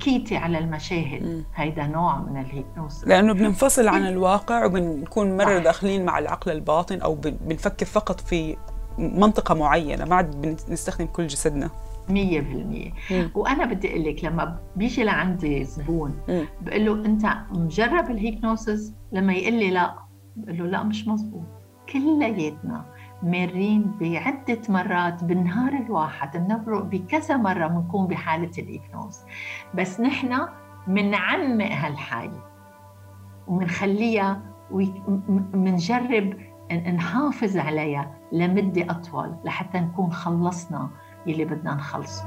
بكيتي 0.00 0.36
على 0.36 0.58
المشاهد. 0.58 1.44
هيدا 1.54 1.86
نوع 1.86 2.18
من 2.18 2.40
ال 2.40 2.48
hypnose 2.48 3.04
لأنه 3.04 3.32
بننفصل 3.32 3.88
عن 3.88 4.06
الواقع 4.06 4.64
وبنكون 4.64 5.36
مرة 5.36 5.58
داخلين 5.58 6.04
مع 6.04 6.18
العقل 6.18 6.52
الباطن 6.52 7.00
أو 7.00 7.14
بنفكر 7.14 7.86
فقط 7.86 8.20
في 8.20 8.56
منطقة 8.98 9.54
معينة. 9.54 10.04
ما 10.04 10.16
عاد 10.16 10.40
بنستخدم 10.40 11.06
كل 11.06 11.26
جسدنا. 11.26 11.70
مية 12.08 12.40
بالمية. 12.40 12.92
وأنا 13.34 13.66
بدي 13.66 13.90
أقول 13.90 14.04
لك 14.04 14.24
لما 14.24 14.58
بيجي 14.76 15.04
لعندي 15.04 15.64
زبون 15.64 16.14
بقول 16.60 16.86
له 16.86 16.92
أنت 16.92 17.26
مجرب 17.50 18.10
الهيبنوسيس؟ 18.10 18.92
لما 19.12 19.32
يقول 19.32 19.54
لي 19.54 19.70
لا 19.70 19.94
بقول 20.36 20.58
له 20.58 20.66
لا 20.66 20.82
مش 20.82 21.08
مزبوط 21.08 21.46
كلياتنا 21.92 22.84
مارين 23.22 23.92
بعدة 24.00 24.60
مرات 24.68 25.24
بالنهار 25.24 25.72
الواحد 25.72 26.36
بنمرق 26.36 26.82
بكذا 26.82 27.36
مرة 27.36 27.66
بنكون 27.66 28.06
بحالة 28.06 28.50
الإيبنوز 28.58 29.18
بس 29.74 30.00
نحن 30.00 30.40
منعمق 30.86 31.72
هالحالة 31.72 32.42
ومنخليها 33.48 34.42
ومنجرب 34.70 36.34
نحافظ 36.72 37.56
عليها 37.56 38.14
لمدة 38.32 38.90
أطول 38.90 39.34
لحتى 39.44 39.80
نكون 39.80 40.12
خلصنا 40.12 40.90
يلي 41.26 41.44
بدنا 41.44 41.74
نخلصه. 41.74 42.24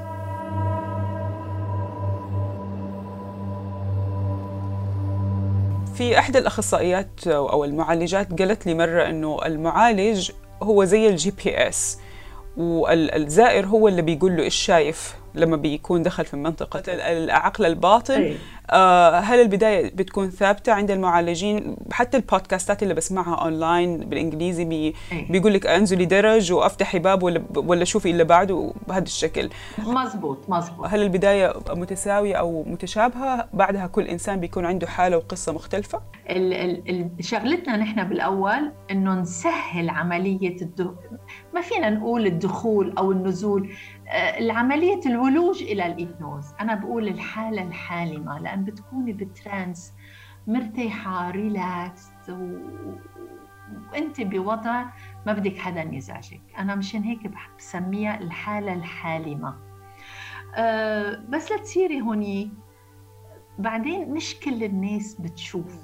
في 5.94 6.18
إحدى 6.18 6.38
الأخصائيات 6.38 7.26
أو 7.26 7.64
المعالجات 7.64 8.40
قالت 8.40 8.66
لي 8.66 8.74
مرة 8.74 9.02
إنه 9.02 9.38
المعالج 9.46 10.30
هو 10.62 10.84
زي 10.84 11.08
ال 11.08 11.30
GPS 11.30 11.98
والزائر 12.56 13.66
هو 13.66 13.88
اللي 13.88 14.02
بيقول 14.02 14.36
له 14.36 14.42
إيش 14.42 14.54
شايف؟ 14.54 15.14
لما 15.34 15.56
بيكون 15.56 16.02
دخل 16.02 16.24
في 16.24 16.36
منطقة 16.36 16.82
العقل 16.88 17.64
الباطن 17.64 18.14
أي. 18.14 18.36
آه 18.70 19.18
هل 19.18 19.40
البداية 19.40 19.90
بتكون 19.94 20.30
ثابتة 20.30 20.72
عند 20.72 20.90
المعالجين؟ 20.90 21.76
حتى 21.92 22.16
البودكاستات 22.16 22.82
اللي 22.82 22.94
بسمعها 22.94 23.34
أونلاين 23.34 23.98
بالإنجليزي 23.98 24.64
بي 24.64 24.94
بيقول 25.30 25.54
لك 25.54 25.66
انزلي 25.66 26.04
درج 26.04 26.52
وأفتحي 26.52 26.98
باب 26.98 27.22
ولا, 27.22 27.42
ولا 27.56 27.84
شوفي 27.84 28.10
اللي 28.10 28.24
بعده 28.24 28.72
بهذا 28.88 29.02
الشكل. 29.04 29.50
مزبوط 29.78 30.50
مزبوط 30.50 30.86
هل 30.86 31.02
البداية 31.02 31.54
متساوية 31.70 32.34
أو 32.34 32.62
متشابهة؟ 32.66 33.48
بعدها 33.52 33.86
كل 33.86 34.02
إنسان 34.06 34.40
بيكون 34.40 34.66
عنده 34.66 34.86
حالة 34.86 35.16
وقصة 35.16 35.52
مختلفة؟ 35.52 36.00
ال 36.30 36.54
ال 36.90 37.10
شغلتنا 37.20 37.76
نحن 37.76 38.04
بالأول 38.08 38.72
إنه 38.90 39.14
نسهل 39.14 39.90
عملية 39.90 40.62
الدخول 40.62 41.18
ما 41.54 41.60
فينا 41.60 41.90
نقول 41.90 42.26
الدخول 42.26 42.94
أو 42.98 43.12
النزول 43.12 43.70
العملية 44.14 45.00
الولوج 45.06 45.62
إلى 45.62 45.86
ال 45.86 45.94
hypnose 45.94 46.52
أنا 46.60 46.74
بقول 46.74 47.08
الحالة 47.08 47.62
الحالمة 47.62 48.38
لأن 48.38 48.64
بتكوني 48.64 49.12
ب 49.12 49.23
trance 49.23 49.92
مرتاحة 50.46 51.30
relax 51.30 52.10
و... 52.28 52.58
وأنت 53.92 54.20
بوضع 54.20 54.84
ما 55.26 55.32
بدك 55.32 55.58
حدا 55.58 55.82
يزعجك. 55.92 56.40
أنا 56.58 56.74
مشان 56.74 57.02
هيك 57.02 57.30
بسميها 57.58 58.20
الحالة 58.20 58.74
الحالمة. 58.74 59.56
أه 60.56 61.24
بس 61.28 61.52
لتصيري 61.52 62.00
هوني. 62.00 62.52
بعدين 63.58 64.14
مش 64.14 64.40
كل 64.40 64.64
الناس 64.64 65.14
بتشوف. 65.14 65.78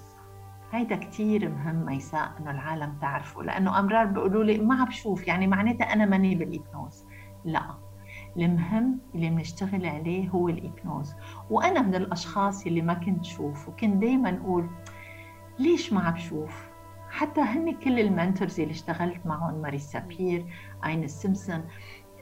هيدا 0.72 0.96
كتير 0.96 1.48
مهم 1.48 1.86
ميساء 1.86 2.32
إنه 2.40 2.50
العالم 2.50 2.98
تعرفه 3.00 3.42
لأنه 3.42 3.78
أمرار 3.78 4.04
بيقولوا 4.04 4.44
لي 4.44 4.58
ما 4.58 4.74
عم 4.74 4.84
بشوف. 4.84 5.28
يعني 5.28 5.46
معناتها 5.46 5.92
أنا 5.92 6.06
ماني 6.06 6.34
بال 6.34 6.50
hypnose 6.50 7.04
لا. 7.44 7.89
المهم 8.36 8.98
اللي 9.14 9.30
بنشتغل 9.30 9.86
عليه 9.86 10.28
هو 10.28 10.48
ال 10.48 10.56
hypnose 10.56 11.14
وأنا 11.50 11.82
من 11.82 11.94
الأشخاص 11.94 12.66
اللي 12.66 12.82
ما 12.82 12.94
كنت 12.94 13.24
شوف 13.24 13.68
وكنت 13.68 13.96
دايما 13.96 14.36
أقول 14.44 14.70
ليش 15.58 15.92
ما 15.92 16.00
عم 16.00 16.14
بشوف 16.14 16.68
حتى 17.10 17.40
هن 17.40 17.74
كل 17.74 18.00
ال 18.00 18.08
mentors 18.08 18.60
اللي 18.60 18.72
اشتغلت 18.72 19.26
معهم 19.26 19.54
ماريسا 19.62 19.98
بير 19.98 20.46
آن 20.86 21.08
سيمسون 21.08 21.64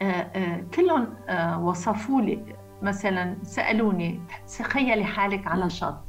آه، 0.02 0.04
آه، 0.04 0.60
كلهم 0.74 1.14
آه، 1.28 1.60
وصفوا 1.64 2.20
لي 2.20 2.56
مثلا 2.82 3.36
سألوني 3.42 4.20
تخيلي 4.58 5.04
حالك 5.04 5.46
على 5.46 5.70
شط. 5.70 6.04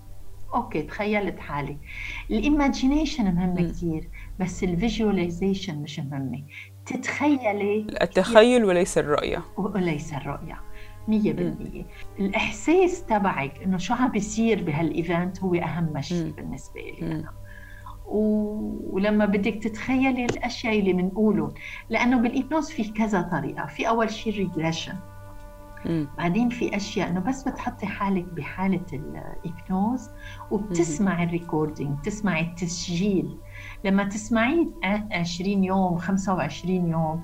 okay 0.55 0.81
تخيلت 0.81 1.39
حالي. 1.39 1.77
ال 2.31 2.40
imagination 2.40 3.35
مهمه 3.35 3.69
كثير 3.69 4.09
بس 4.39 4.63
ال 4.63 4.72
visualization 4.72 5.81
مش 5.81 5.99
مهمة. 5.99 6.43
تتخيلي 6.89 7.87
التخيل 8.01 8.65
وليس 8.65 8.97
الرؤية. 8.97 9.41
وليس 9.57 10.13
الرؤية 10.13 10.61
100% 11.07 11.85
الإحساس 12.19 13.05
تبعك 13.05 13.63
إنه 13.63 13.77
شو 13.77 13.93
عم 13.93 14.11
بيصير 14.11 14.63
بهال 14.63 14.92
event 14.92 15.39
هو 15.43 15.55
أهم 15.55 16.01
شيء 16.01 16.33
بالنسبة 16.37 16.81
لي 16.81 17.11
أنا. 17.11 17.31
ولما 18.05 19.25
بدك 19.25 19.63
تتخيلي 19.63 20.25
الأشياء 20.25 20.79
اللي 20.79 20.93
بنقوله 20.93 21.53
لأنه 21.89 22.17
بال 22.17 22.29
hypnose 22.29 22.69
في 22.69 22.83
كذا 22.83 23.21
طريقة. 23.21 23.65
في 23.65 23.87
أول 23.87 24.09
شيء 24.09 24.33
regression 24.33 24.93
بعدين 26.17 26.49
في 26.49 26.75
أشياء 26.75 27.09
إنه 27.09 27.19
بس 27.19 27.47
بتحطي 27.47 27.85
حالك 27.85 28.25
بحالة 28.25 28.85
ال 28.93 29.08
hypnose 29.08 30.09
وبتسمعي 30.51 31.23
ال 31.23 31.31
recording 31.31 31.99
بتسمعي 31.99 32.41
التسجيل. 32.41 33.37
لما 33.85 34.03
تسمعيه 34.03 34.67
20 35.11 35.63
يوم 35.63 35.97
25 35.97 36.87
يوم 36.87 37.21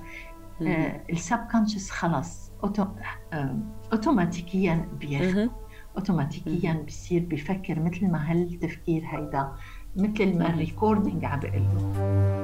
آه 0.62 1.00
ال 1.10 1.38
subconscious 1.52 1.90
خلص 1.90 2.50
آه، 3.32 3.56
اوتوماتيكيا 3.92 4.88
بياخذ 5.00 5.48
اوتوماتيكيا 5.96 6.84
بصير 6.86 7.26
بفكر 7.30 7.80
مثل 7.80 8.06
ما 8.10 8.32
هالتفكير 8.32 9.02
هيدا 9.06 9.52
مثل 9.96 10.38
ما 10.38 10.48
ال 10.50 10.57
recording 10.57 11.24
عم 11.24 11.40
بقول 11.40 11.62
له. 11.62 12.35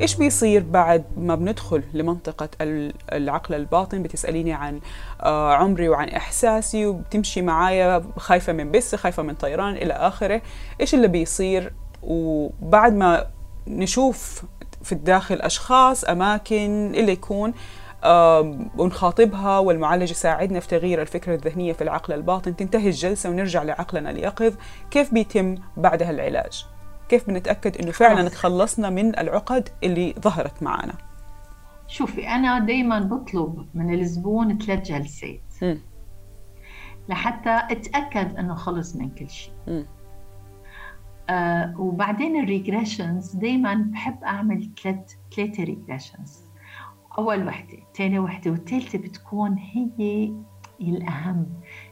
إيش 0.00 0.14
بيصير 0.14 0.62
بعد 0.62 1.04
ما 1.16 1.34
بندخل 1.34 1.82
لمنطقة 1.94 2.48
العقل 3.12 3.54
الباطن؟ 3.54 4.02
بتسأليني 4.02 4.52
عن 4.52 4.80
آه، 5.22 5.54
عمري 5.54 5.88
وعن 5.88 6.08
إحساسي 6.08 6.86
وبتمشي 6.86 7.42
معايا 7.42 8.02
خايفة 8.16 8.52
من 8.52 8.70
بس 8.70 8.94
خايفة 8.94 9.22
من 9.22 9.34
طيران 9.34 9.74
إلى 9.74 9.92
آخره. 9.92 10.42
إيش 10.80 10.94
اللي 10.94 11.08
بيصير؟ 11.08 11.72
وبعد 12.02 12.92
ما 12.92 13.26
نشوف 13.66 14.44
في 14.82 14.92
الداخل 14.92 15.34
أشخاص 15.40 16.04
أماكن 16.04 16.92
اللي 16.94 17.12
يكون 17.12 17.54
ونخاطبها 18.78 19.58
والمعالج 19.58 20.10
يساعدنا 20.10 20.60
في 20.60 20.68
تغيير 20.68 21.02
الفكرة 21.02 21.34
الذهنية 21.34 21.72
في 21.72 21.84
العقل 21.84 22.14
الباطن. 22.14 22.56
تنتهي 22.56 22.86
الجلسة 22.86 23.30
ونرجع 23.30 23.62
لعقلنا 23.62 24.10
اليقظ. 24.10 24.54
كيف 24.90 25.14
بيتم 25.14 25.54
بعدها 25.76 26.10
العلاج 26.10 26.66
كيف 27.08 27.26
بنتأكد 27.26 27.76
أنه 27.76 27.90
فعلا 27.90 28.28
تخلصنا 28.28 28.90
من 28.90 29.18
العقد 29.18 29.68
اللي 29.84 30.14
ظهرت 30.20 30.62
معنا؟ 30.62 30.94
شوفي 31.88 32.28
أنا 32.28 32.58
دايما 32.58 33.00
بطلب 33.00 33.66
من 33.74 33.94
الزبون 33.94 34.58
ثلاث 34.58 34.80
جلسات 34.80 35.40
م. 35.62 35.76
لحتى 37.08 37.62
أتأكد 37.70 38.36
أنه 38.36 38.54
خلص 38.54 38.96
من 38.96 39.10
كل 39.10 39.30
شيء. 39.30 39.52
آه 41.30 41.80
وبعدين 41.80 42.42
ال 42.42 42.49
regressions 42.49 43.32
دايما 43.32 43.74
بحب 43.92 44.24
أعمل 44.24 44.70
ثلاث 44.82 45.14
ثلاثة 45.36 45.64
regressions. 45.64 46.42
أول 47.18 47.46
وحدة 47.46 47.78
ثاني 47.94 48.18
وحدة 48.18 48.50
والثالثة 48.50 48.98
بتكون 48.98 49.56
هي 49.58 50.32
الأهم 50.80 51.46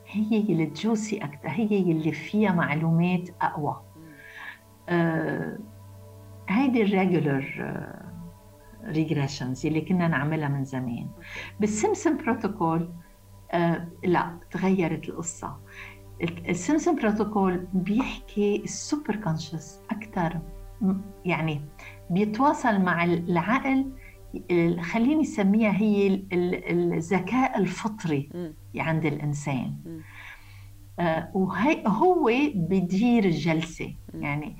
هي 0.06 0.38
اللي 0.40 0.66
تجوسي 0.66 1.18
أكثر 1.18 1.48
هي 1.48 1.78
اللي 1.78 2.12
فيها 2.12 2.52
معلومات 2.52 3.28
أقوى. 3.42 3.70
آه 3.70 3.93
هيدي 6.48 6.82
ال 6.82 6.94
regular 6.94 7.74
regressions 8.84 9.66
اللي 9.66 9.80
كنا 9.80 10.08
نعملها 10.08 10.48
من 10.48 10.64
زمان. 10.64 11.08
بال 11.60 11.73
Simpson 11.73 12.16
Protocol 12.16 12.92
آه 13.52 13.88
لا 14.04 14.38
تغيرت 14.50 15.08
القصة. 15.08 15.56
ال 16.48 16.54
Simpson 16.54 16.96
Protocol 16.96 17.66
بيحكي 17.72 18.56
ال 18.64 19.16
superconscious 19.16 19.82
أكثر 19.90 20.40
يعني 21.24 21.60
بيتواصل 22.10 22.80
مع 22.80 23.04
العقل 23.04 23.92
خليني 24.80 25.22
أسميها 25.22 25.72
هي 25.72 26.22
الذكاء 26.32 27.58
الفطري 27.58 28.54
عند 28.76 29.06
الإنسان. 29.06 30.00
آه 30.98 31.30
وهي 31.34 31.82
هو 31.86 32.30
بدير 32.54 33.24
الجلسة. 33.24 33.94
يعني 34.14 34.56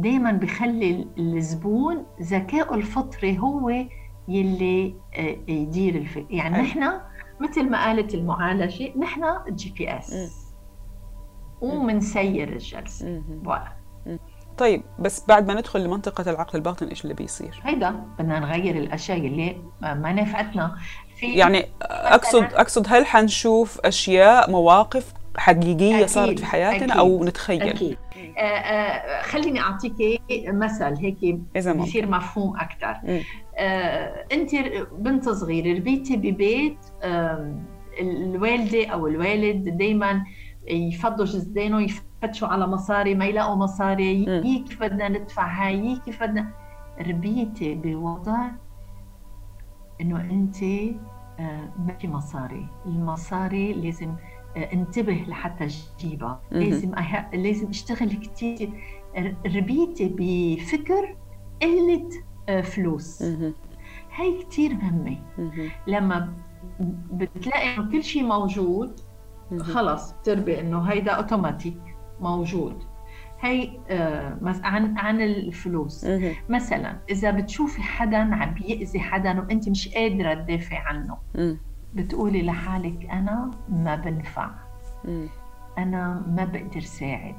دائما 0.00 0.32
بخلي 0.32 1.06
الزبون 1.18 2.06
ذكائه 2.22 2.74
الفطري 2.74 3.38
هو 3.38 3.70
يلي 4.28 4.94
آه 5.14 5.36
يدير 5.48 5.94
الف... 5.94 6.18
يعني 6.30 6.62
نحن 6.62 7.00
مثل 7.40 7.70
ما 7.70 7.84
قالت 7.84 8.14
المعالجة 8.14 8.98
نحن 8.98 9.22
GPS 9.48 10.36
ومنسير 11.60 12.48
الجلسة. 12.48 13.22
voilà. 13.44 13.72
طيب 14.58 14.82
بس 14.98 15.26
بعد 15.28 15.46
ما 15.46 15.54
ندخل 15.54 15.84
لمنطقة 15.84 16.30
العقل 16.30 16.58
الباطن 16.58 16.86
إيش 16.86 17.02
اللي 17.04 17.14
بيصير؟ 17.14 17.60
هيدا 17.64 17.90
بدنا 17.90 18.38
نغير 18.38 18.76
الأشياء 18.76 19.18
اللي 19.18 19.56
ما 19.82 20.12
نفعتنا. 20.12 20.76
في 21.16 21.34
يعني 21.34 21.66
اقصد 21.82 22.44
أقصد 22.44 22.86
هل 22.88 23.06
حنشوف 23.06 23.80
أشياء 23.84 24.50
مواقف 24.50 25.14
حقيقية 25.36 25.96
أكيد. 25.96 26.06
صارت 26.06 26.38
في 26.38 26.46
حياتنا 26.46 26.84
أكيد. 26.84 26.90
أو 26.90 27.24
نتخيل؟ 27.24 27.62
أكيد 27.62 27.96
آه 28.38 28.40
آه 28.40 29.22
خليني 29.22 29.60
أعطيك 29.60 30.22
مثل 30.48 30.94
هيك 30.96 31.38
بصير 31.76 32.10
مفهوم 32.10 32.56
أكثر 32.56 32.96
آه 33.56 34.24
أنت 34.32 34.50
بنت 34.92 35.28
صغيرة 35.28 35.78
ربيتي 35.78 36.16
ببيت 36.16 36.78
آه 37.02 37.54
الوالدة 38.00 38.86
أو 38.86 39.06
الوالد 39.06 39.78
دائما 39.78 40.24
يفضوا 40.68 41.24
جزدانه 41.24 41.82
يفتشوا 41.82 42.48
على 42.48 42.66
مصاري 42.66 43.14
ما 43.14 43.24
يلاقوا 43.26 43.56
مصاري 43.56 44.24
يي 44.24 44.58
كيف 44.58 44.80
بدنا 44.80 45.08
ندفع 45.08 45.46
هاي 45.46 46.00
كيف 46.04 46.22
بدنا 46.22 46.50
ربيتي 47.00 47.74
بوضع 47.74 48.50
إنه 50.00 50.20
أنت 50.20 50.62
آه، 51.40 51.72
ما 51.78 51.94
في 52.00 52.08
مصاري 52.08 52.68
المصاري 52.86 53.72
لازم 53.72 54.14
انتبه 54.56 55.24
لحتى 55.28 55.68
تجيبها 55.98 56.40
لازم 56.50 56.94
لازم 57.32 57.68
أشتغل 57.68 58.08
كثير 58.12 58.70
ربيتي 59.46 60.14
بفكر 60.18 61.16
قلة 61.62 62.08
آه، 62.48 62.60
فلوس. 62.60 63.22
هاي 64.16 64.42
كثير 64.50 64.74
مهمة. 64.74 65.18
لما 65.86 66.32
بتلاقي 67.12 67.76
إنه 67.76 67.90
كل 67.92 68.04
شيء 68.04 68.22
موجود 68.22 69.00
خلص 69.58 70.12
بتربي 70.12 70.60
إنه 70.60 70.80
هيدا 70.82 71.12
أوتوماتيك 71.12 71.78
موجود. 72.20 72.82
هي 73.40 73.78
آه 73.88 74.38
عن 74.64 74.98
عن 74.98 75.20
الفلوس. 75.20 76.04
مثلا 76.48 76.96
إذا 77.10 77.30
بتشوفي 77.30 77.82
حدا 77.82 78.16
عم 78.16 78.54
بيأذي 78.54 79.00
حدا 79.00 79.40
وإنت 79.40 79.68
مش 79.68 79.88
قادرة 79.88 80.34
تدافعي 80.34 80.78
عنه 80.78 81.16
بتقولي 81.94 82.42
لحالك 82.42 83.06
أنا 83.10 83.50
ما 83.68 83.96
بنفع. 83.96 84.50
أنا 85.78 86.24
ما 86.26 86.44
بقدر 86.44 86.80
ساعد. 86.80 87.36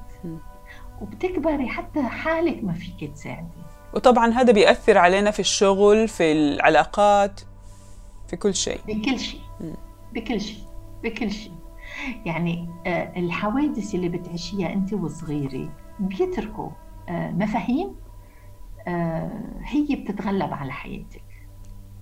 وبتكبري 1.01 1.67
حتى 1.67 2.03
حالك 2.03 2.63
ما 2.63 2.73
فيك 2.73 3.11
تساعدي. 3.11 3.63
وطبعا 3.93 4.31
هذا 4.31 4.53
بيأثر 4.53 4.97
علينا 4.97 5.31
في 5.31 5.39
الشغل 5.39 6.07
في 6.07 6.31
العلاقات 6.31 7.41
في 8.27 8.35
كل 8.35 8.53
شيء. 8.53 8.79
بكل 8.87 9.19
شيء. 9.19 9.41
بكل 10.13 10.41
شيء. 10.41 10.63
بكل 11.03 11.31
شيء. 11.31 11.51
يعني 12.25 12.69
آه، 12.87 13.19
الحوادث 13.19 13.95
اللي 13.95 14.09
بتعيشيها 14.09 14.73
أنت 14.73 14.93
وصغيرة 14.93 15.69
بيتركوا 15.99 16.69
آه، 17.09 17.31
مفاهيم 17.31 17.95
آه، 18.87 19.41
هي 19.63 19.95
بتتغلب 19.95 20.53
على 20.53 20.71
حياتك. 20.71 21.23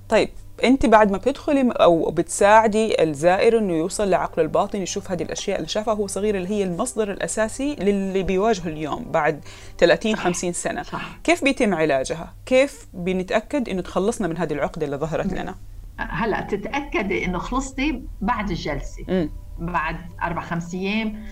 طيب 0.09 0.29
انت 0.63 0.85
بعد 0.85 1.11
ما 1.11 1.17
بتدخلي 1.17 1.71
أو 1.71 2.11
بتساعدي 2.11 3.03
الزائر 3.03 3.57
انه 3.57 3.73
يوصل 3.73 4.09
لعقله 4.09 4.45
الباطن 4.45 4.81
يشوف 4.81 5.11
هذه 5.11 5.23
الأشياء 5.23 5.57
اللي 5.57 5.69
شافها 5.69 5.93
هو 5.93 6.07
صغير 6.07 6.35
اللي 6.37 6.49
هي 6.49 6.63
المصدر 6.63 7.11
الأساسي 7.11 7.75
للي 7.75 8.23
بيواجهه 8.23 8.67
اليوم 8.67 9.03
بعد 9.11 9.43
30 9.77 10.15
50 10.15 10.53
سنة. 10.53 10.83
صح. 10.83 11.17
كيف 11.23 11.43
بيتم 11.43 11.73
علاجها؟ 11.73 12.33
كيف 12.45 12.87
بنتأكد 12.93 13.69
إنه 13.69 13.81
تخلصنا 13.81 14.27
من 14.27 14.37
هذه 14.37 14.53
العقدة 14.53 14.85
اللي 14.85 14.97
ظهرت 14.97 15.33
لنا؟ 15.33 15.55
هلا 15.97 16.41
تتأكدي 16.41 17.25
إنه 17.25 17.37
خلصتي 17.37 18.01
بعد 18.21 18.49
الجلسة. 18.49 19.03
م. 19.07 19.29
بعد 19.59 19.97
أربع 20.23 20.41
خمس 20.41 20.73
أيام 20.73 21.23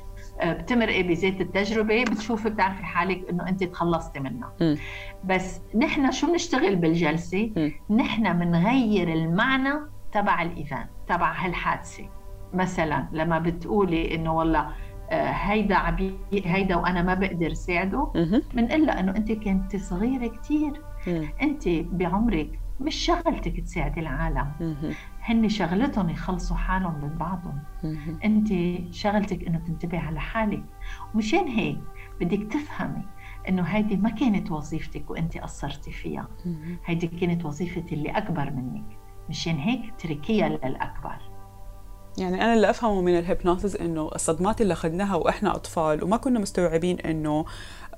بتمرقي 0.43 1.03
بزيت 1.03 1.41
التجربة 1.41 2.03
بتشوفي 2.03 2.49
بتعرفي 2.49 2.83
حالك 2.83 3.29
إنه 3.29 3.49
انت 3.49 3.63
تخلصتي 3.63 4.19
منها 4.19 4.51
م. 4.61 4.75
بس 5.23 5.61
نحن 5.75 6.11
شو 6.11 6.27
بنشتغل 6.27 6.75
بالجلسة 6.75 7.51
م. 7.57 7.95
نحن 7.95 8.39
بنغير 8.39 9.13
المعنى 9.13 9.73
تبع 10.11 10.41
الإيفنت 10.41 10.89
تبع 11.07 11.33
هالحادثة 11.33 12.09
مثلا 12.53 13.07
لما 13.11 13.39
بتقولي 13.39 14.15
إنه 14.15 14.33
والله 14.33 14.67
آه، 15.09 15.29
هيدا 15.31 15.75
عبي 15.75 16.17
هيدا 16.33 16.75
وأنا 16.75 17.01
ما 17.01 17.13
بقدر 17.13 17.53
ساعده. 17.53 18.11
بنقول 18.53 18.85
لها 18.85 18.99
إنه 18.99 19.15
أنت 19.15 19.31
كنت 19.31 19.75
صغيرة 19.75 20.27
كثير. 20.27 20.81
أنت 21.41 21.69
بعمرك 21.69 22.59
مش 22.79 22.95
شغلتك 22.95 23.59
تساعدي 23.59 23.99
العالم. 23.99 24.47
هن 25.25 25.49
شغلتهم 25.49 26.09
يخلصوا 26.09 26.57
حالهم 26.57 27.01
من 27.01 27.17
بعضهم. 27.17 27.59
انت 28.23 28.47
شغلتك 28.93 29.47
انه 29.47 29.57
تنتبهي 29.59 29.99
على 29.99 30.19
حالك. 30.19 30.63
ومشان 31.13 31.47
هيك 31.47 31.79
بدك 32.21 32.53
تفهمي 32.53 33.05
انه 33.49 33.63
هيدي 33.63 33.97
ما 33.97 34.09
كانت 34.09 34.51
وظيفتك 34.51 35.09
وانت 35.09 35.37
قصرتي 35.37 35.91
فيها. 35.91 36.27
هيدي 36.85 37.07
كانت 37.07 37.45
وظيفة 37.45 37.85
اللي 37.91 38.09
أكبر 38.09 38.51
منك. 38.51 38.85
مشان 39.29 39.55
هيك 39.55 39.81
تركيها 39.99 40.49
للأكبر. 40.49 41.15
يعني 42.17 42.41
أنا 42.41 42.53
اللي 42.53 42.69
أفهمه 42.69 43.01
من 43.01 43.17
الهيبنوسيس 43.19 43.75
إنه 43.75 44.09
الصدمات 44.15 44.61
اللي 44.61 44.73
أخذناها 44.73 45.15
وإحنا 45.15 45.55
أطفال 45.55 46.03
وما 46.03 46.17
كنا 46.17 46.39
مستوعبين 46.39 46.99
إنه 46.99 47.45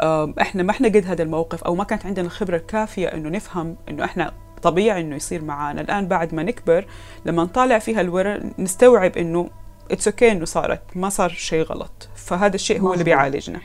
آم، 0.02 0.34
إحنا 0.42 0.64
ما 0.64 0.72
إحنا 0.72 0.88
قد 0.88 1.06
هذا 1.06 1.24
الموقف 1.24 1.64
أو 1.64 1.76
ما 1.76 1.84
كانت 1.84 2.06
عندنا 2.06 2.26
الخبرة 2.26 2.56
الكافية 2.56 3.08
إنه 3.08 3.30
نفهم 3.30 3.78
إنه 3.90 4.04
إحنا 4.04 4.34
طبيعي 4.66 5.02
إنه 5.02 5.16
يصير 5.16 5.44
معانا 5.44 5.82
الآن 5.82 6.08
بعد 6.08 6.34
ما 6.34 6.44
نكبر 6.44 6.86
لما 7.26 7.44
نطالع 7.44 7.80
فيها 7.80 8.02
الورق 8.02 8.60
نستوعب 8.60 9.18
إنه 9.18 9.50
it's 9.92 10.08
okay 10.08 10.32
إنه 10.32 10.46
صارت 10.46 10.98
ما 10.98 11.10
صار 11.10 11.30
شيء 11.30 11.64
غلط 11.64 12.10
فهذا 12.16 12.56
الشيء 12.56 12.82
هو 12.82 12.94
اللي. 12.94 13.04
بيعالجنا 13.04 13.60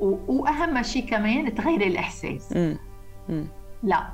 و- 0.00 0.16
وأهم 0.32 0.82
شيء 0.82 1.08
كمان 1.10 1.54
تغيري 1.54 1.86
الإحساس 1.86 2.52
مم. 2.56 2.78
مم. 3.28 3.46
لا 3.82 4.08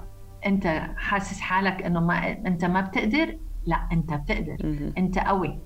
أنت 0.46 0.66
حاسس 0.96 1.40
حالك 1.40 1.82
إنه 1.82 2.00
ما 2.00 2.30
أنت 2.32 2.64
ما 2.64 2.80
بتقدر 2.80 3.38
لا 3.66 3.88
أنت 3.92 4.12
بتقدر 4.14 4.56
مهم. 4.64 4.92
أنت 4.98 5.18
قوي 5.18 5.58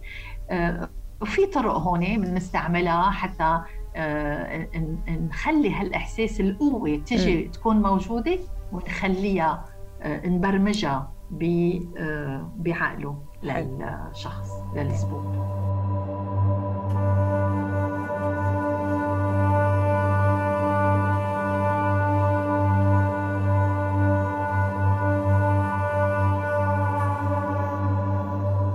آه، 0.50 0.88
وفي 1.20 1.46
طرق 1.46 1.74
هون 1.74 2.00
بنستعملها 2.20 3.10
حتى 3.10 3.60
آه، 3.96 4.68
نخلي 5.08 5.70
هالإحساس 5.74 6.40
القوة 6.40 6.96
تجي 6.96 7.42
تكون 7.48 7.82
موجودة 7.82 8.38
ونخليها 8.72 9.52
آه، 9.52 9.73
نبرمجها 10.04 11.12
ب- 11.30 11.80
آه، 11.98 12.50
بعقله 12.56 13.22
للشخص 13.42 14.50
للزبون 14.76 15.44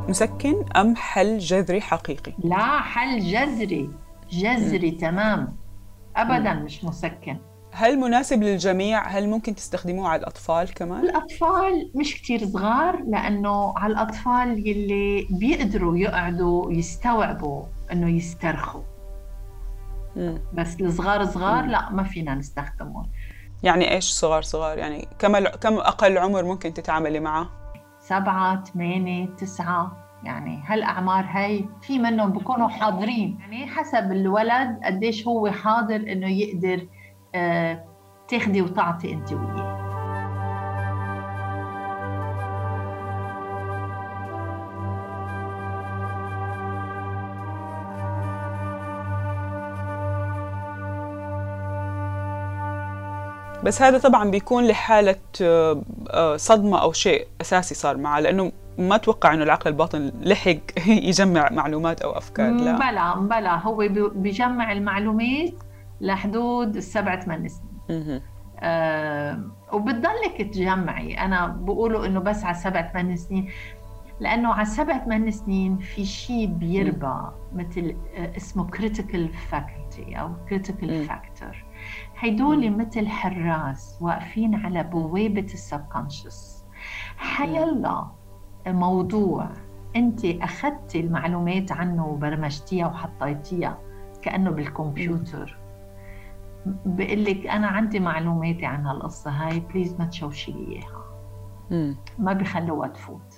مسكن 0.09 0.65
أم 0.75 0.95
حل 0.95 1.37
جذري 1.37 1.81
حقيقي؟ 1.81 2.33
لا 2.43 2.81
حل 2.81 3.19
جذري. 3.19 3.89
جذري 4.31 4.91
تمام. 4.91 5.55
ابدا 6.15 6.53
مش 6.53 6.83
مسكن. 6.85 7.37
هل 7.79 7.99
مناسب 7.99 8.43
للجميع؟ 8.43 9.07
هل 9.07 9.29
ممكن 9.29 9.55
تستخدموه 9.55 10.07
على 10.09 10.19
الأطفال 10.19 10.73
كمان؟ 10.73 11.03
الأطفال 11.03 11.91
مش 11.95 12.15
كتير 12.15 12.45
صغار 12.45 13.03
لأنه 13.07 13.73
على 13.77 13.93
الأطفال 13.93 14.67
يلي 14.67 15.27
بيقدروا 15.29 15.97
يقعدوا 15.97 16.71
يستوعبوا 16.71 17.63
إنه 17.91 18.09
يسترخوا. 18.09 18.81
مم. 20.15 20.41
بس 20.53 20.81
الصغار 20.81 21.25
صغار 21.25 21.63
مم. 21.63 21.71
لا 21.71 21.89
ما 21.89 22.03
فينا 22.03 22.35
نستخدمهم. 22.35 23.09
يعني 23.63 23.91
إيش 23.91 24.11
صغار 24.11 24.41
صغار؟ 24.41 24.77
يعني 24.77 25.07
كم 25.19 25.39
كم 25.39 25.73
أقل 25.73 26.17
عمر 26.17 26.43
ممكن 26.43 26.73
تتعاملي 26.73 27.19
معه؟ 27.19 27.49
سبعة 27.99 28.63
ثمانية 28.63 29.25
تسعة. 29.25 30.09
يعني 30.23 30.63
هالأعمار 30.65 31.25
هاي 31.29 31.65
في 31.81 31.99
منهم 31.99 32.31
بيكونوا 32.31 32.67
حاضرين. 32.67 33.37
يعني 33.39 33.67
حسب 33.67 34.11
الولد 34.11 34.79
قديش 34.83 35.27
هو 35.27 35.51
حاضر 35.51 35.95
إنه 35.95 36.27
يقدر 36.27 36.87
تاخدي 38.27 38.61
وتعطي 38.61 39.13
أنت 39.13 39.33
وياه. 39.33 39.79
بس 53.63 53.81
هذا 53.81 53.97
طبعا 53.97 54.31
بيكون 54.31 54.67
لحالة 54.67 55.15
آه، 55.41 55.81
آه، 56.09 56.37
صدمة 56.37 56.81
أو 56.81 56.91
شيء 56.93 57.27
أساسي 57.41 57.75
صار 57.75 57.97
معه 57.97 58.19
لأنه 58.19 58.51
ما 58.77 58.95
أتوقع 58.95 59.33
إنه 59.33 59.43
العقل 59.43 59.69
الباطن 59.71 60.11
لحق 60.21 60.57
يجمع 60.87 61.49
معلومات 61.51 62.01
أو 62.01 62.17
أفكار 62.17 62.51
لا. 62.51 62.77
بلا 62.77 63.15
بلا 63.15 63.55
هو 63.61 63.75
بي- 63.77 64.09
بيجمع 64.09 64.71
المعلومات 64.71 65.53
لحدود 66.01 66.75
السبع 66.75 67.19
ثمان 67.19 67.47
سنين. 67.47 68.21
آه 68.59 69.43
وبتضلك 69.73 70.37
تجمعي. 70.53 71.13
أنا 71.13 71.47
بقولوا 71.47 72.05
إنه 72.05 72.19
بس 72.19 72.43
على 72.43 72.55
سبع 72.55 72.91
ثمان 72.91 73.15
سنين 73.15 73.49
لأنه 74.19 74.53
على 74.53 74.65
سبع 74.65 74.97
ثمان 74.97 75.31
سنين 75.31 75.77
في 75.77 76.05
شيء 76.05 76.45
بيربى 76.45 77.21
مثل 77.53 77.95
آه، 78.15 78.37
اسمه 78.37 78.67
critical 78.71 79.29
faculty 79.51 80.17
أو 80.17 80.33
critical 80.49 80.83
مم. 80.83 81.07
factor. 81.07 81.55
هيدول 82.19 82.71
مثل 82.77 83.07
حراس 83.07 83.97
واقفين 84.01 84.55
على 84.55 84.83
بوابة 84.83 85.41
السبكونشس 85.53 86.65
حيلا 87.17 88.07
موضوع 88.67 89.49
أنت 89.95 90.25
أخذتي 90.25 90.99
المعلومات 90.99 91.71
عنه 91.71 92.07
وبرمجتيها 92.07 92.87
وحطيتيها 92.87 93.77
كأنه 94.21 94.49
بالكمبيوتر. 94.51 95.58
بقول 96.65 97.25
لك 97.25 97.47
أنا 97.47 97.67
عندي 97.67 97.99
معلوماتي 97.99 98.65
عن 98.65 98.85
هالقصة 98.85 99.31
هاي 99.31 99.59
please 99.59 99.95
ما 99.99 100.05
تشوشي 100.05 100.51
لي 100.51 100.75
إياها. 100.75 101.05
ما 102.19 102.33
بخلوها 102.33 102.87
تفوت. 102.87 103.33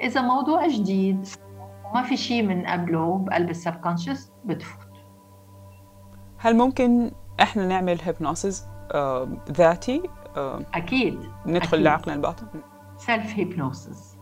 إذا 0.00 0.20
موضوع 0.20 0.66
جديد 0.68 1.28
وما 1.84 2.02
في 2.02 2.16
شيء 2.16 2.42
من 2.42 2.66
قبله 2.66 3.18
بقلب 3.18 3.50
ال 3.50 3.56
subconscious 3.56 4.32
بتفوت. 4.44 4.88
هل 6.38 6.56
ممكن 6.56 7.10
إحنا 7.42 7.66
نعمل 7.66 7.98
hypnosis 8.02 8.64
آه، 8.94 9.28
ذاتي؟ 9.52 10.02
آه، 10.36 10.60
أكيد. 10.74 11.18
ندخل 11.46 11.76
أكيد. 11.76 11.80
لعقلنا 11.80 12.16
الباطن. 12.16 12.46
self 12.96 13.34
hypnosis 13.38 14.16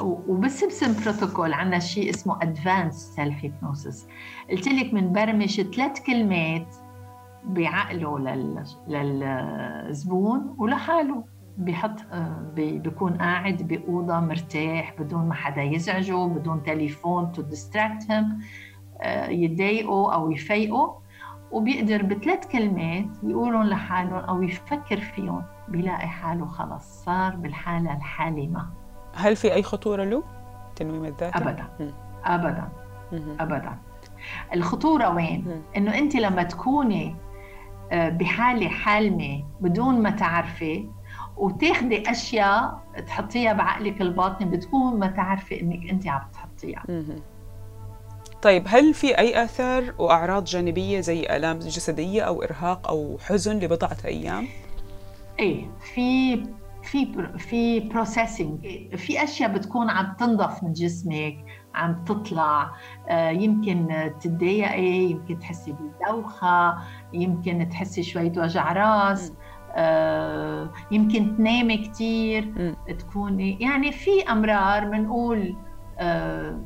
وبال 0.00 0.31
Simpson 0.31 1.04
Protocol 1.04 1.52
عندنا 1.52 1.78
شيء 1.78 2.10
اسمه 2.10 2.42
advanced 2.42 2.94
self 2.94 3.44
hypnosis 3.44 4.06
قلت 4.50 4.68
لك 4.68 4.94
بنبرمج 4.94 5.60
ثلاث 5.60 6.00
كلمات 6.06 6.76
بعقله 7.48 8.18
لل... 8.18 8.64
للزبون 8.88 10.54
ولحاله. 10.58 11.24
بيحط 11.58 12.00
آه، 12.12 12.42
بي- 12.54 12.78
بيكون 12.78 13.12
قاعد 13.12 13.62
بأوضة 13.62 14.20
مرتاح 14.20 14.94
بدون 14.98 15.28
ما 15.28 15.34
حدا 15.34 15.62
يزعجه 15.62 16.26
بدون 16.26 16.62
تليفون 16.62 17.32
to 17.32 17.42
distract 17.42 18.10
him 18.10 18.38
يضايقه 19.28 20.14
أو 20.14 20.30
يفيقه. 20.30 20.98
وبيقدر 21.50 22.02
بثلاث 22.02 22.46
كلمات 22.52 23.06
يقولهم 23.22 23.62
لحالهم 23.62 24.14
أو 24.14 24.42
يفكر 24.42 24.96
فيهم 25.00 25.42
بيلاقي 25.68 26.08
حاله 26.08 26.46
خلص. 26.46 27.04
صار 27.04 27.36
بالحالة 27.36 27.96
الحالمة. 27.96 28.66
هل 29.14 29.36
في 29.36 29.54
أي 29.54 29.62
خطورة 29.62 30.04
له 30.04 30.22
التنويم 30.68 31.04
الذاتي؟ 31.04 31.38
أبدا. 31.38 31.64
مم. 31.80 31.92
أبدا. 32.24 32.68
مهم. 33.12 33.36
ابدا. 33.40 33.78
الخطورة 34.54 35.14
وين؟ 35.14 35.44
مم. 35.46 35.60
إنه 35.76 35.98
أنت 35.98 36.16
لما 36.16 36.42
تكوني 36.42 37.16
آه، 37.92 38.08
بحالة 38.08 38.68
حالمة 38.68 39.44
بدون 39.60 40.02
ما 40.02 40.10
تعرفي 40.10 40.88
وتاخدي 41.36 42.10
أشياء 42.10 42.82
تحطيها 43.06 43.52
بعقلك 43.52 44.00
الباطني 44.00 44.46
بدون 44.46 44.98
ما 44.98 45.06
تعرفي 45.06 45.60
إنك 45.60 45.90
أنت 45.90 46.08
عم 46.08 46.20
تحطيها. 46.32 46.84
طيب 48.42 48.64
هل 48.66 48.94
في 48.94 49.18
أي 49.18 49.44
آثار 49.44 49.94
وأعراض 49.98 50.44
جانبية 50.44 51.00
زي 51.00 51.26
آلام 51.36 51.58
جسدية 51.58 52.22
أو 52.22 52.42
إرهاق 52.42 52.88
أو 52.88 53.18
حزن 53.26 53.58
لبضعة 53.58 53.96
أيام؟ 54.04 54.46
إيه 55.40 55.66
في 55.94 56.42
في 56.82 57.28
في 57.38 57.80
بروسيسنج 57.80 58.58
في 58.96 59.24
أشياء 59.24 59.52
بتكون 59.52 59.90
عم 59.90 60.14
تنضف 60.18 60.62
من 60.62 60.72
جسمك 60.72 61.36
عم 61.74 62.04
تطلع 62.04 62.70
آه، 63.08 63.30
يمكن 63.30 63.88
تتضايقي 64.20 65.10
يمكن 65.10 65.38
تحسي 65.38 65.72
بدوخة 65.72 66.78
يمكن 67.12 67.68
تحسي 67.68 68.02
شوية 68.02 68.32
وجع 68.36 68.72
راس. 68.72 69.32
آه، 69.72 70.70
يمكن 70.90 71.36
تنامي 71.36 71.76
كثير. 71.76 72.74
تكوني 72.98 73.58
يعني 73.60 73.92
في 73.92 74.22
أمرار 74.30 74.84
بنقول 74.84 75.56
آه، 75.98 76.58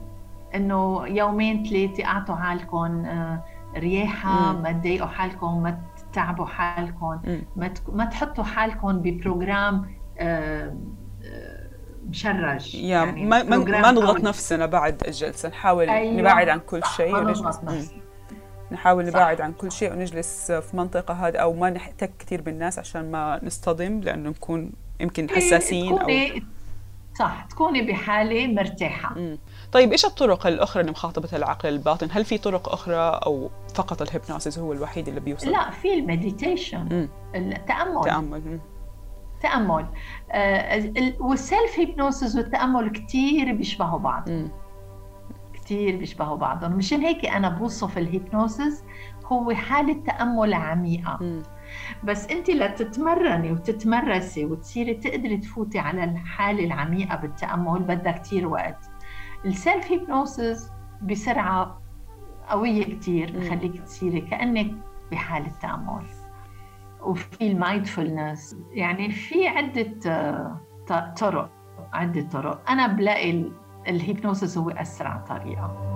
إنه 0.55 1.07
يومين 1.07 1.65
ثلاثة 1.65 2.05
أعطوا 2.05 2.37
حالكم 2.37 3.05
آه، 3.05 3.45
رياحة 3.77 4.53
ما 4.53 4.73
تضايقوا 4.73 5.09
حالكم 5.09 5.63
ما 5.63 5.81
تتعبوا 5.97 6.47
حالكم 6.47 7.21
ما 7.57 7.75
ما 7.89 8.05
تحطوا 8.05 8.45
حالكم 8.45 8.99
ببروجرام 8.99 9.87
آه، 10.19 10.77
مشرج 12.09 12.75
يعني 12.75 13.25
ما 13.25 13.43
ما 13.43 13.91
نضغط 13.91 14.21
نفسنا 14.21 14.67
بعد 14.67 15.03
الجلسه 15.07 15.49
نحاول 15.49 15.89
أيوة. 15.89 16.21
نبعد 16.21 16.49
عن 16.49 16.59
كل 16.59 16.81
شيء 16.97 17.17
ونجلس 17.17 17.61
نحاول 18.73 19.07
نبعد 19.07 19.41
عن 19.41 19.53
كل 19.53 19.73
شيء 19.73 19.93
ونجلس 19.93 20.53
في 20.53 20.77
منطقة 20.77 21.15
هذه 21.15 21.37
أو 21.37 21.53
ما 21.53 21.71
نحتك 21.71 22.11
كثير 22.19 22.43
بالناس 22.43 22.79
عشان 22.79 23.11
ما 23.11 23.41
نصطدم 23.43 24.01
لأنه 24.01 24.31
نكون 24.31 24.73
يمكن 25.01 25.27
إيه، 25.27 25.37
حساسين 25.37 25.99
أو 25.99 26.09
صح 27.19 27.47
تكوني 27.51 27.83
بحالة 27.83 28.47
مرتاحة 28.47 29.19
مم. 29.19 29.39
طيب 29.73 29.93
إيش 29.93 30.05
الطرق 30.05 30.47
الأخرى 30.47 30.83
لمخاطبة 30.83 31.29
العقل 31.33 31.69
الباطن؟ 31.69 32.09
هل 32.11 32.25
في 32.25 32.39
طرق 32.39 32.69
أخرى 32.69 33.21
أو 33.27 33.51
فقط 33.75 34.03
ال 34.03 34.09
hypnosis 34.09 34.59
هو 34.59 34.73
الوحيد 34.73 35.09
اللي 35.09 35.21
بيوصل؟ 35.21 35.51
لا 35.51 35.71
في 35.71 35.95
ال 35.95 36.05
meditation 36.05 37.09
التأمل 37.35 38.05
تأمل 38.05 38.61
تأمل 39.43 39.87
آه 40.33 40.93
وال 41.21 41.40
self 41.40 41.79
hypnosis 41.79 42.37
والتأمل 42.37 42.93
كثير 42.93 43.53
بيشبهوا 43.53 43.99
بعض 43.99 44.31
مم. 44.31 44.51
كثير 45.64 45.96
بيشبهوا 45.96 46.37
بعضهم. 46.37 46.72
مشان 46.72 47.01
هيك 47.01 47.27
أنا 47.27 47.48
بوصف 47.48 47.98
ال 47.99 48.08
hypnosis 48.08 48.85
هو 49.27 49.51
حالة 49.51 49.92
تأمل 49.92 50.55
عميقة. 50.55 51.18
مم. 51.20 51.42
بس 52.05 52.27
أنت 52.27 52.51
لتتمرني 52.51 53.53
وتتمرسي 53.53 54.44
وتصيري 54.44 54.94
تقدري 54.94 55.37
تفوتي 55.37 55.79
على 55.79 56.05
الحالة 56.05 56.64
العميقة 56.64 57.16
بالتأمل 57.16 57.83
بدها 57.83 58.12
كثير 58.12 58.46
وقت. 58.48 58.90
ال 59.45 59.54
self 59.54 59.93
hypnosis 59.93 60.71
بسرعة 61.03 61.83
قوية 62.48 62.98
كثير 62.98 63.38
بخليك 63.38 63.83
تصيري 63.83 64.20
كأنك 64.20 64.75
بحالة 65.12 65.53
تأمل. 65.62 66.07
وفي 67.01 67.51
ال 67.51 67.59
mindfulness 67.59 68.57
يعني 68.72 69.11
في 69.11 69.48
عدة 69.48 69.94
آه، 70.07 70.61
طرق 71.20 71.51
عدة 71.92 72.29
طرق. 72.29 72.70
أنا 72.70 72.87
بلاقي 72.87 73.44
ال 73.88 73.96
hypnosis 73.96 74.59
هو 74.59 74.71
أسرع 74.71 75.16
طريقة. 75.29 75.88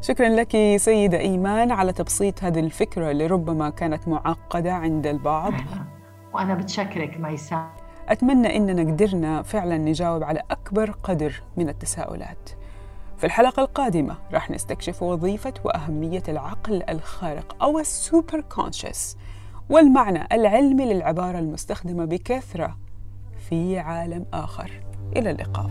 شكرا 0.00 0.28
لك 0.28 0.76
سيدة 0.76 1.18
إيمان 1.18 1.70
على 1.70 1.92
تبسيط 1.92 2.44
هذه 2.44 2.60
الفكرة 2.60 3.10
اللي 3.10 3.26
ربما 3.26 3.70
كانت 3.70 4.08
معقدة 4.08 4.72
عند 4.72 5.06
البعض. 5.06 5.52
وأنا 6.34 6.54
بتشكرك 6.54 7.20
ميساء 7.20 7.70
أتمنى 8.08 8.56
إننا 8.56 8.92
قدرنا 8.92 9.42
فعلا 9.42 9.78
نجاوب 9.78 10.22
على 10.22 10.42
أكبر 10.50 10.90
قدر 10.90 11.42
من 11.56 11.68
التساؤلات. 11.68 12.50
في 13.16 13.24
الحلقة 13.26 13.62
القادمة 13.62 14.16
راح 14.32 14.50
نستكشف 14.50 15.02
وظيفة 15.02 15.54
وأهمية 15.64 16.22
العقل 16.28 16.82
الخارق 16.88 17.56
أو 17.62 17.78
السوبر 17.78 18.40
كونشس 18.40 19.16
والمعنى 19.70 20.28
العلمي 20.32 20.94
للعبارة 20.94 21.38
المستخدمة 21.38 22.04
بكثرة 22.04 22.78
في 23.52 23.78
عالم 23.78 24.26
آخر. 24.34 24.70
إلى 25.16 25.30
اللقاء. 25.30 25.70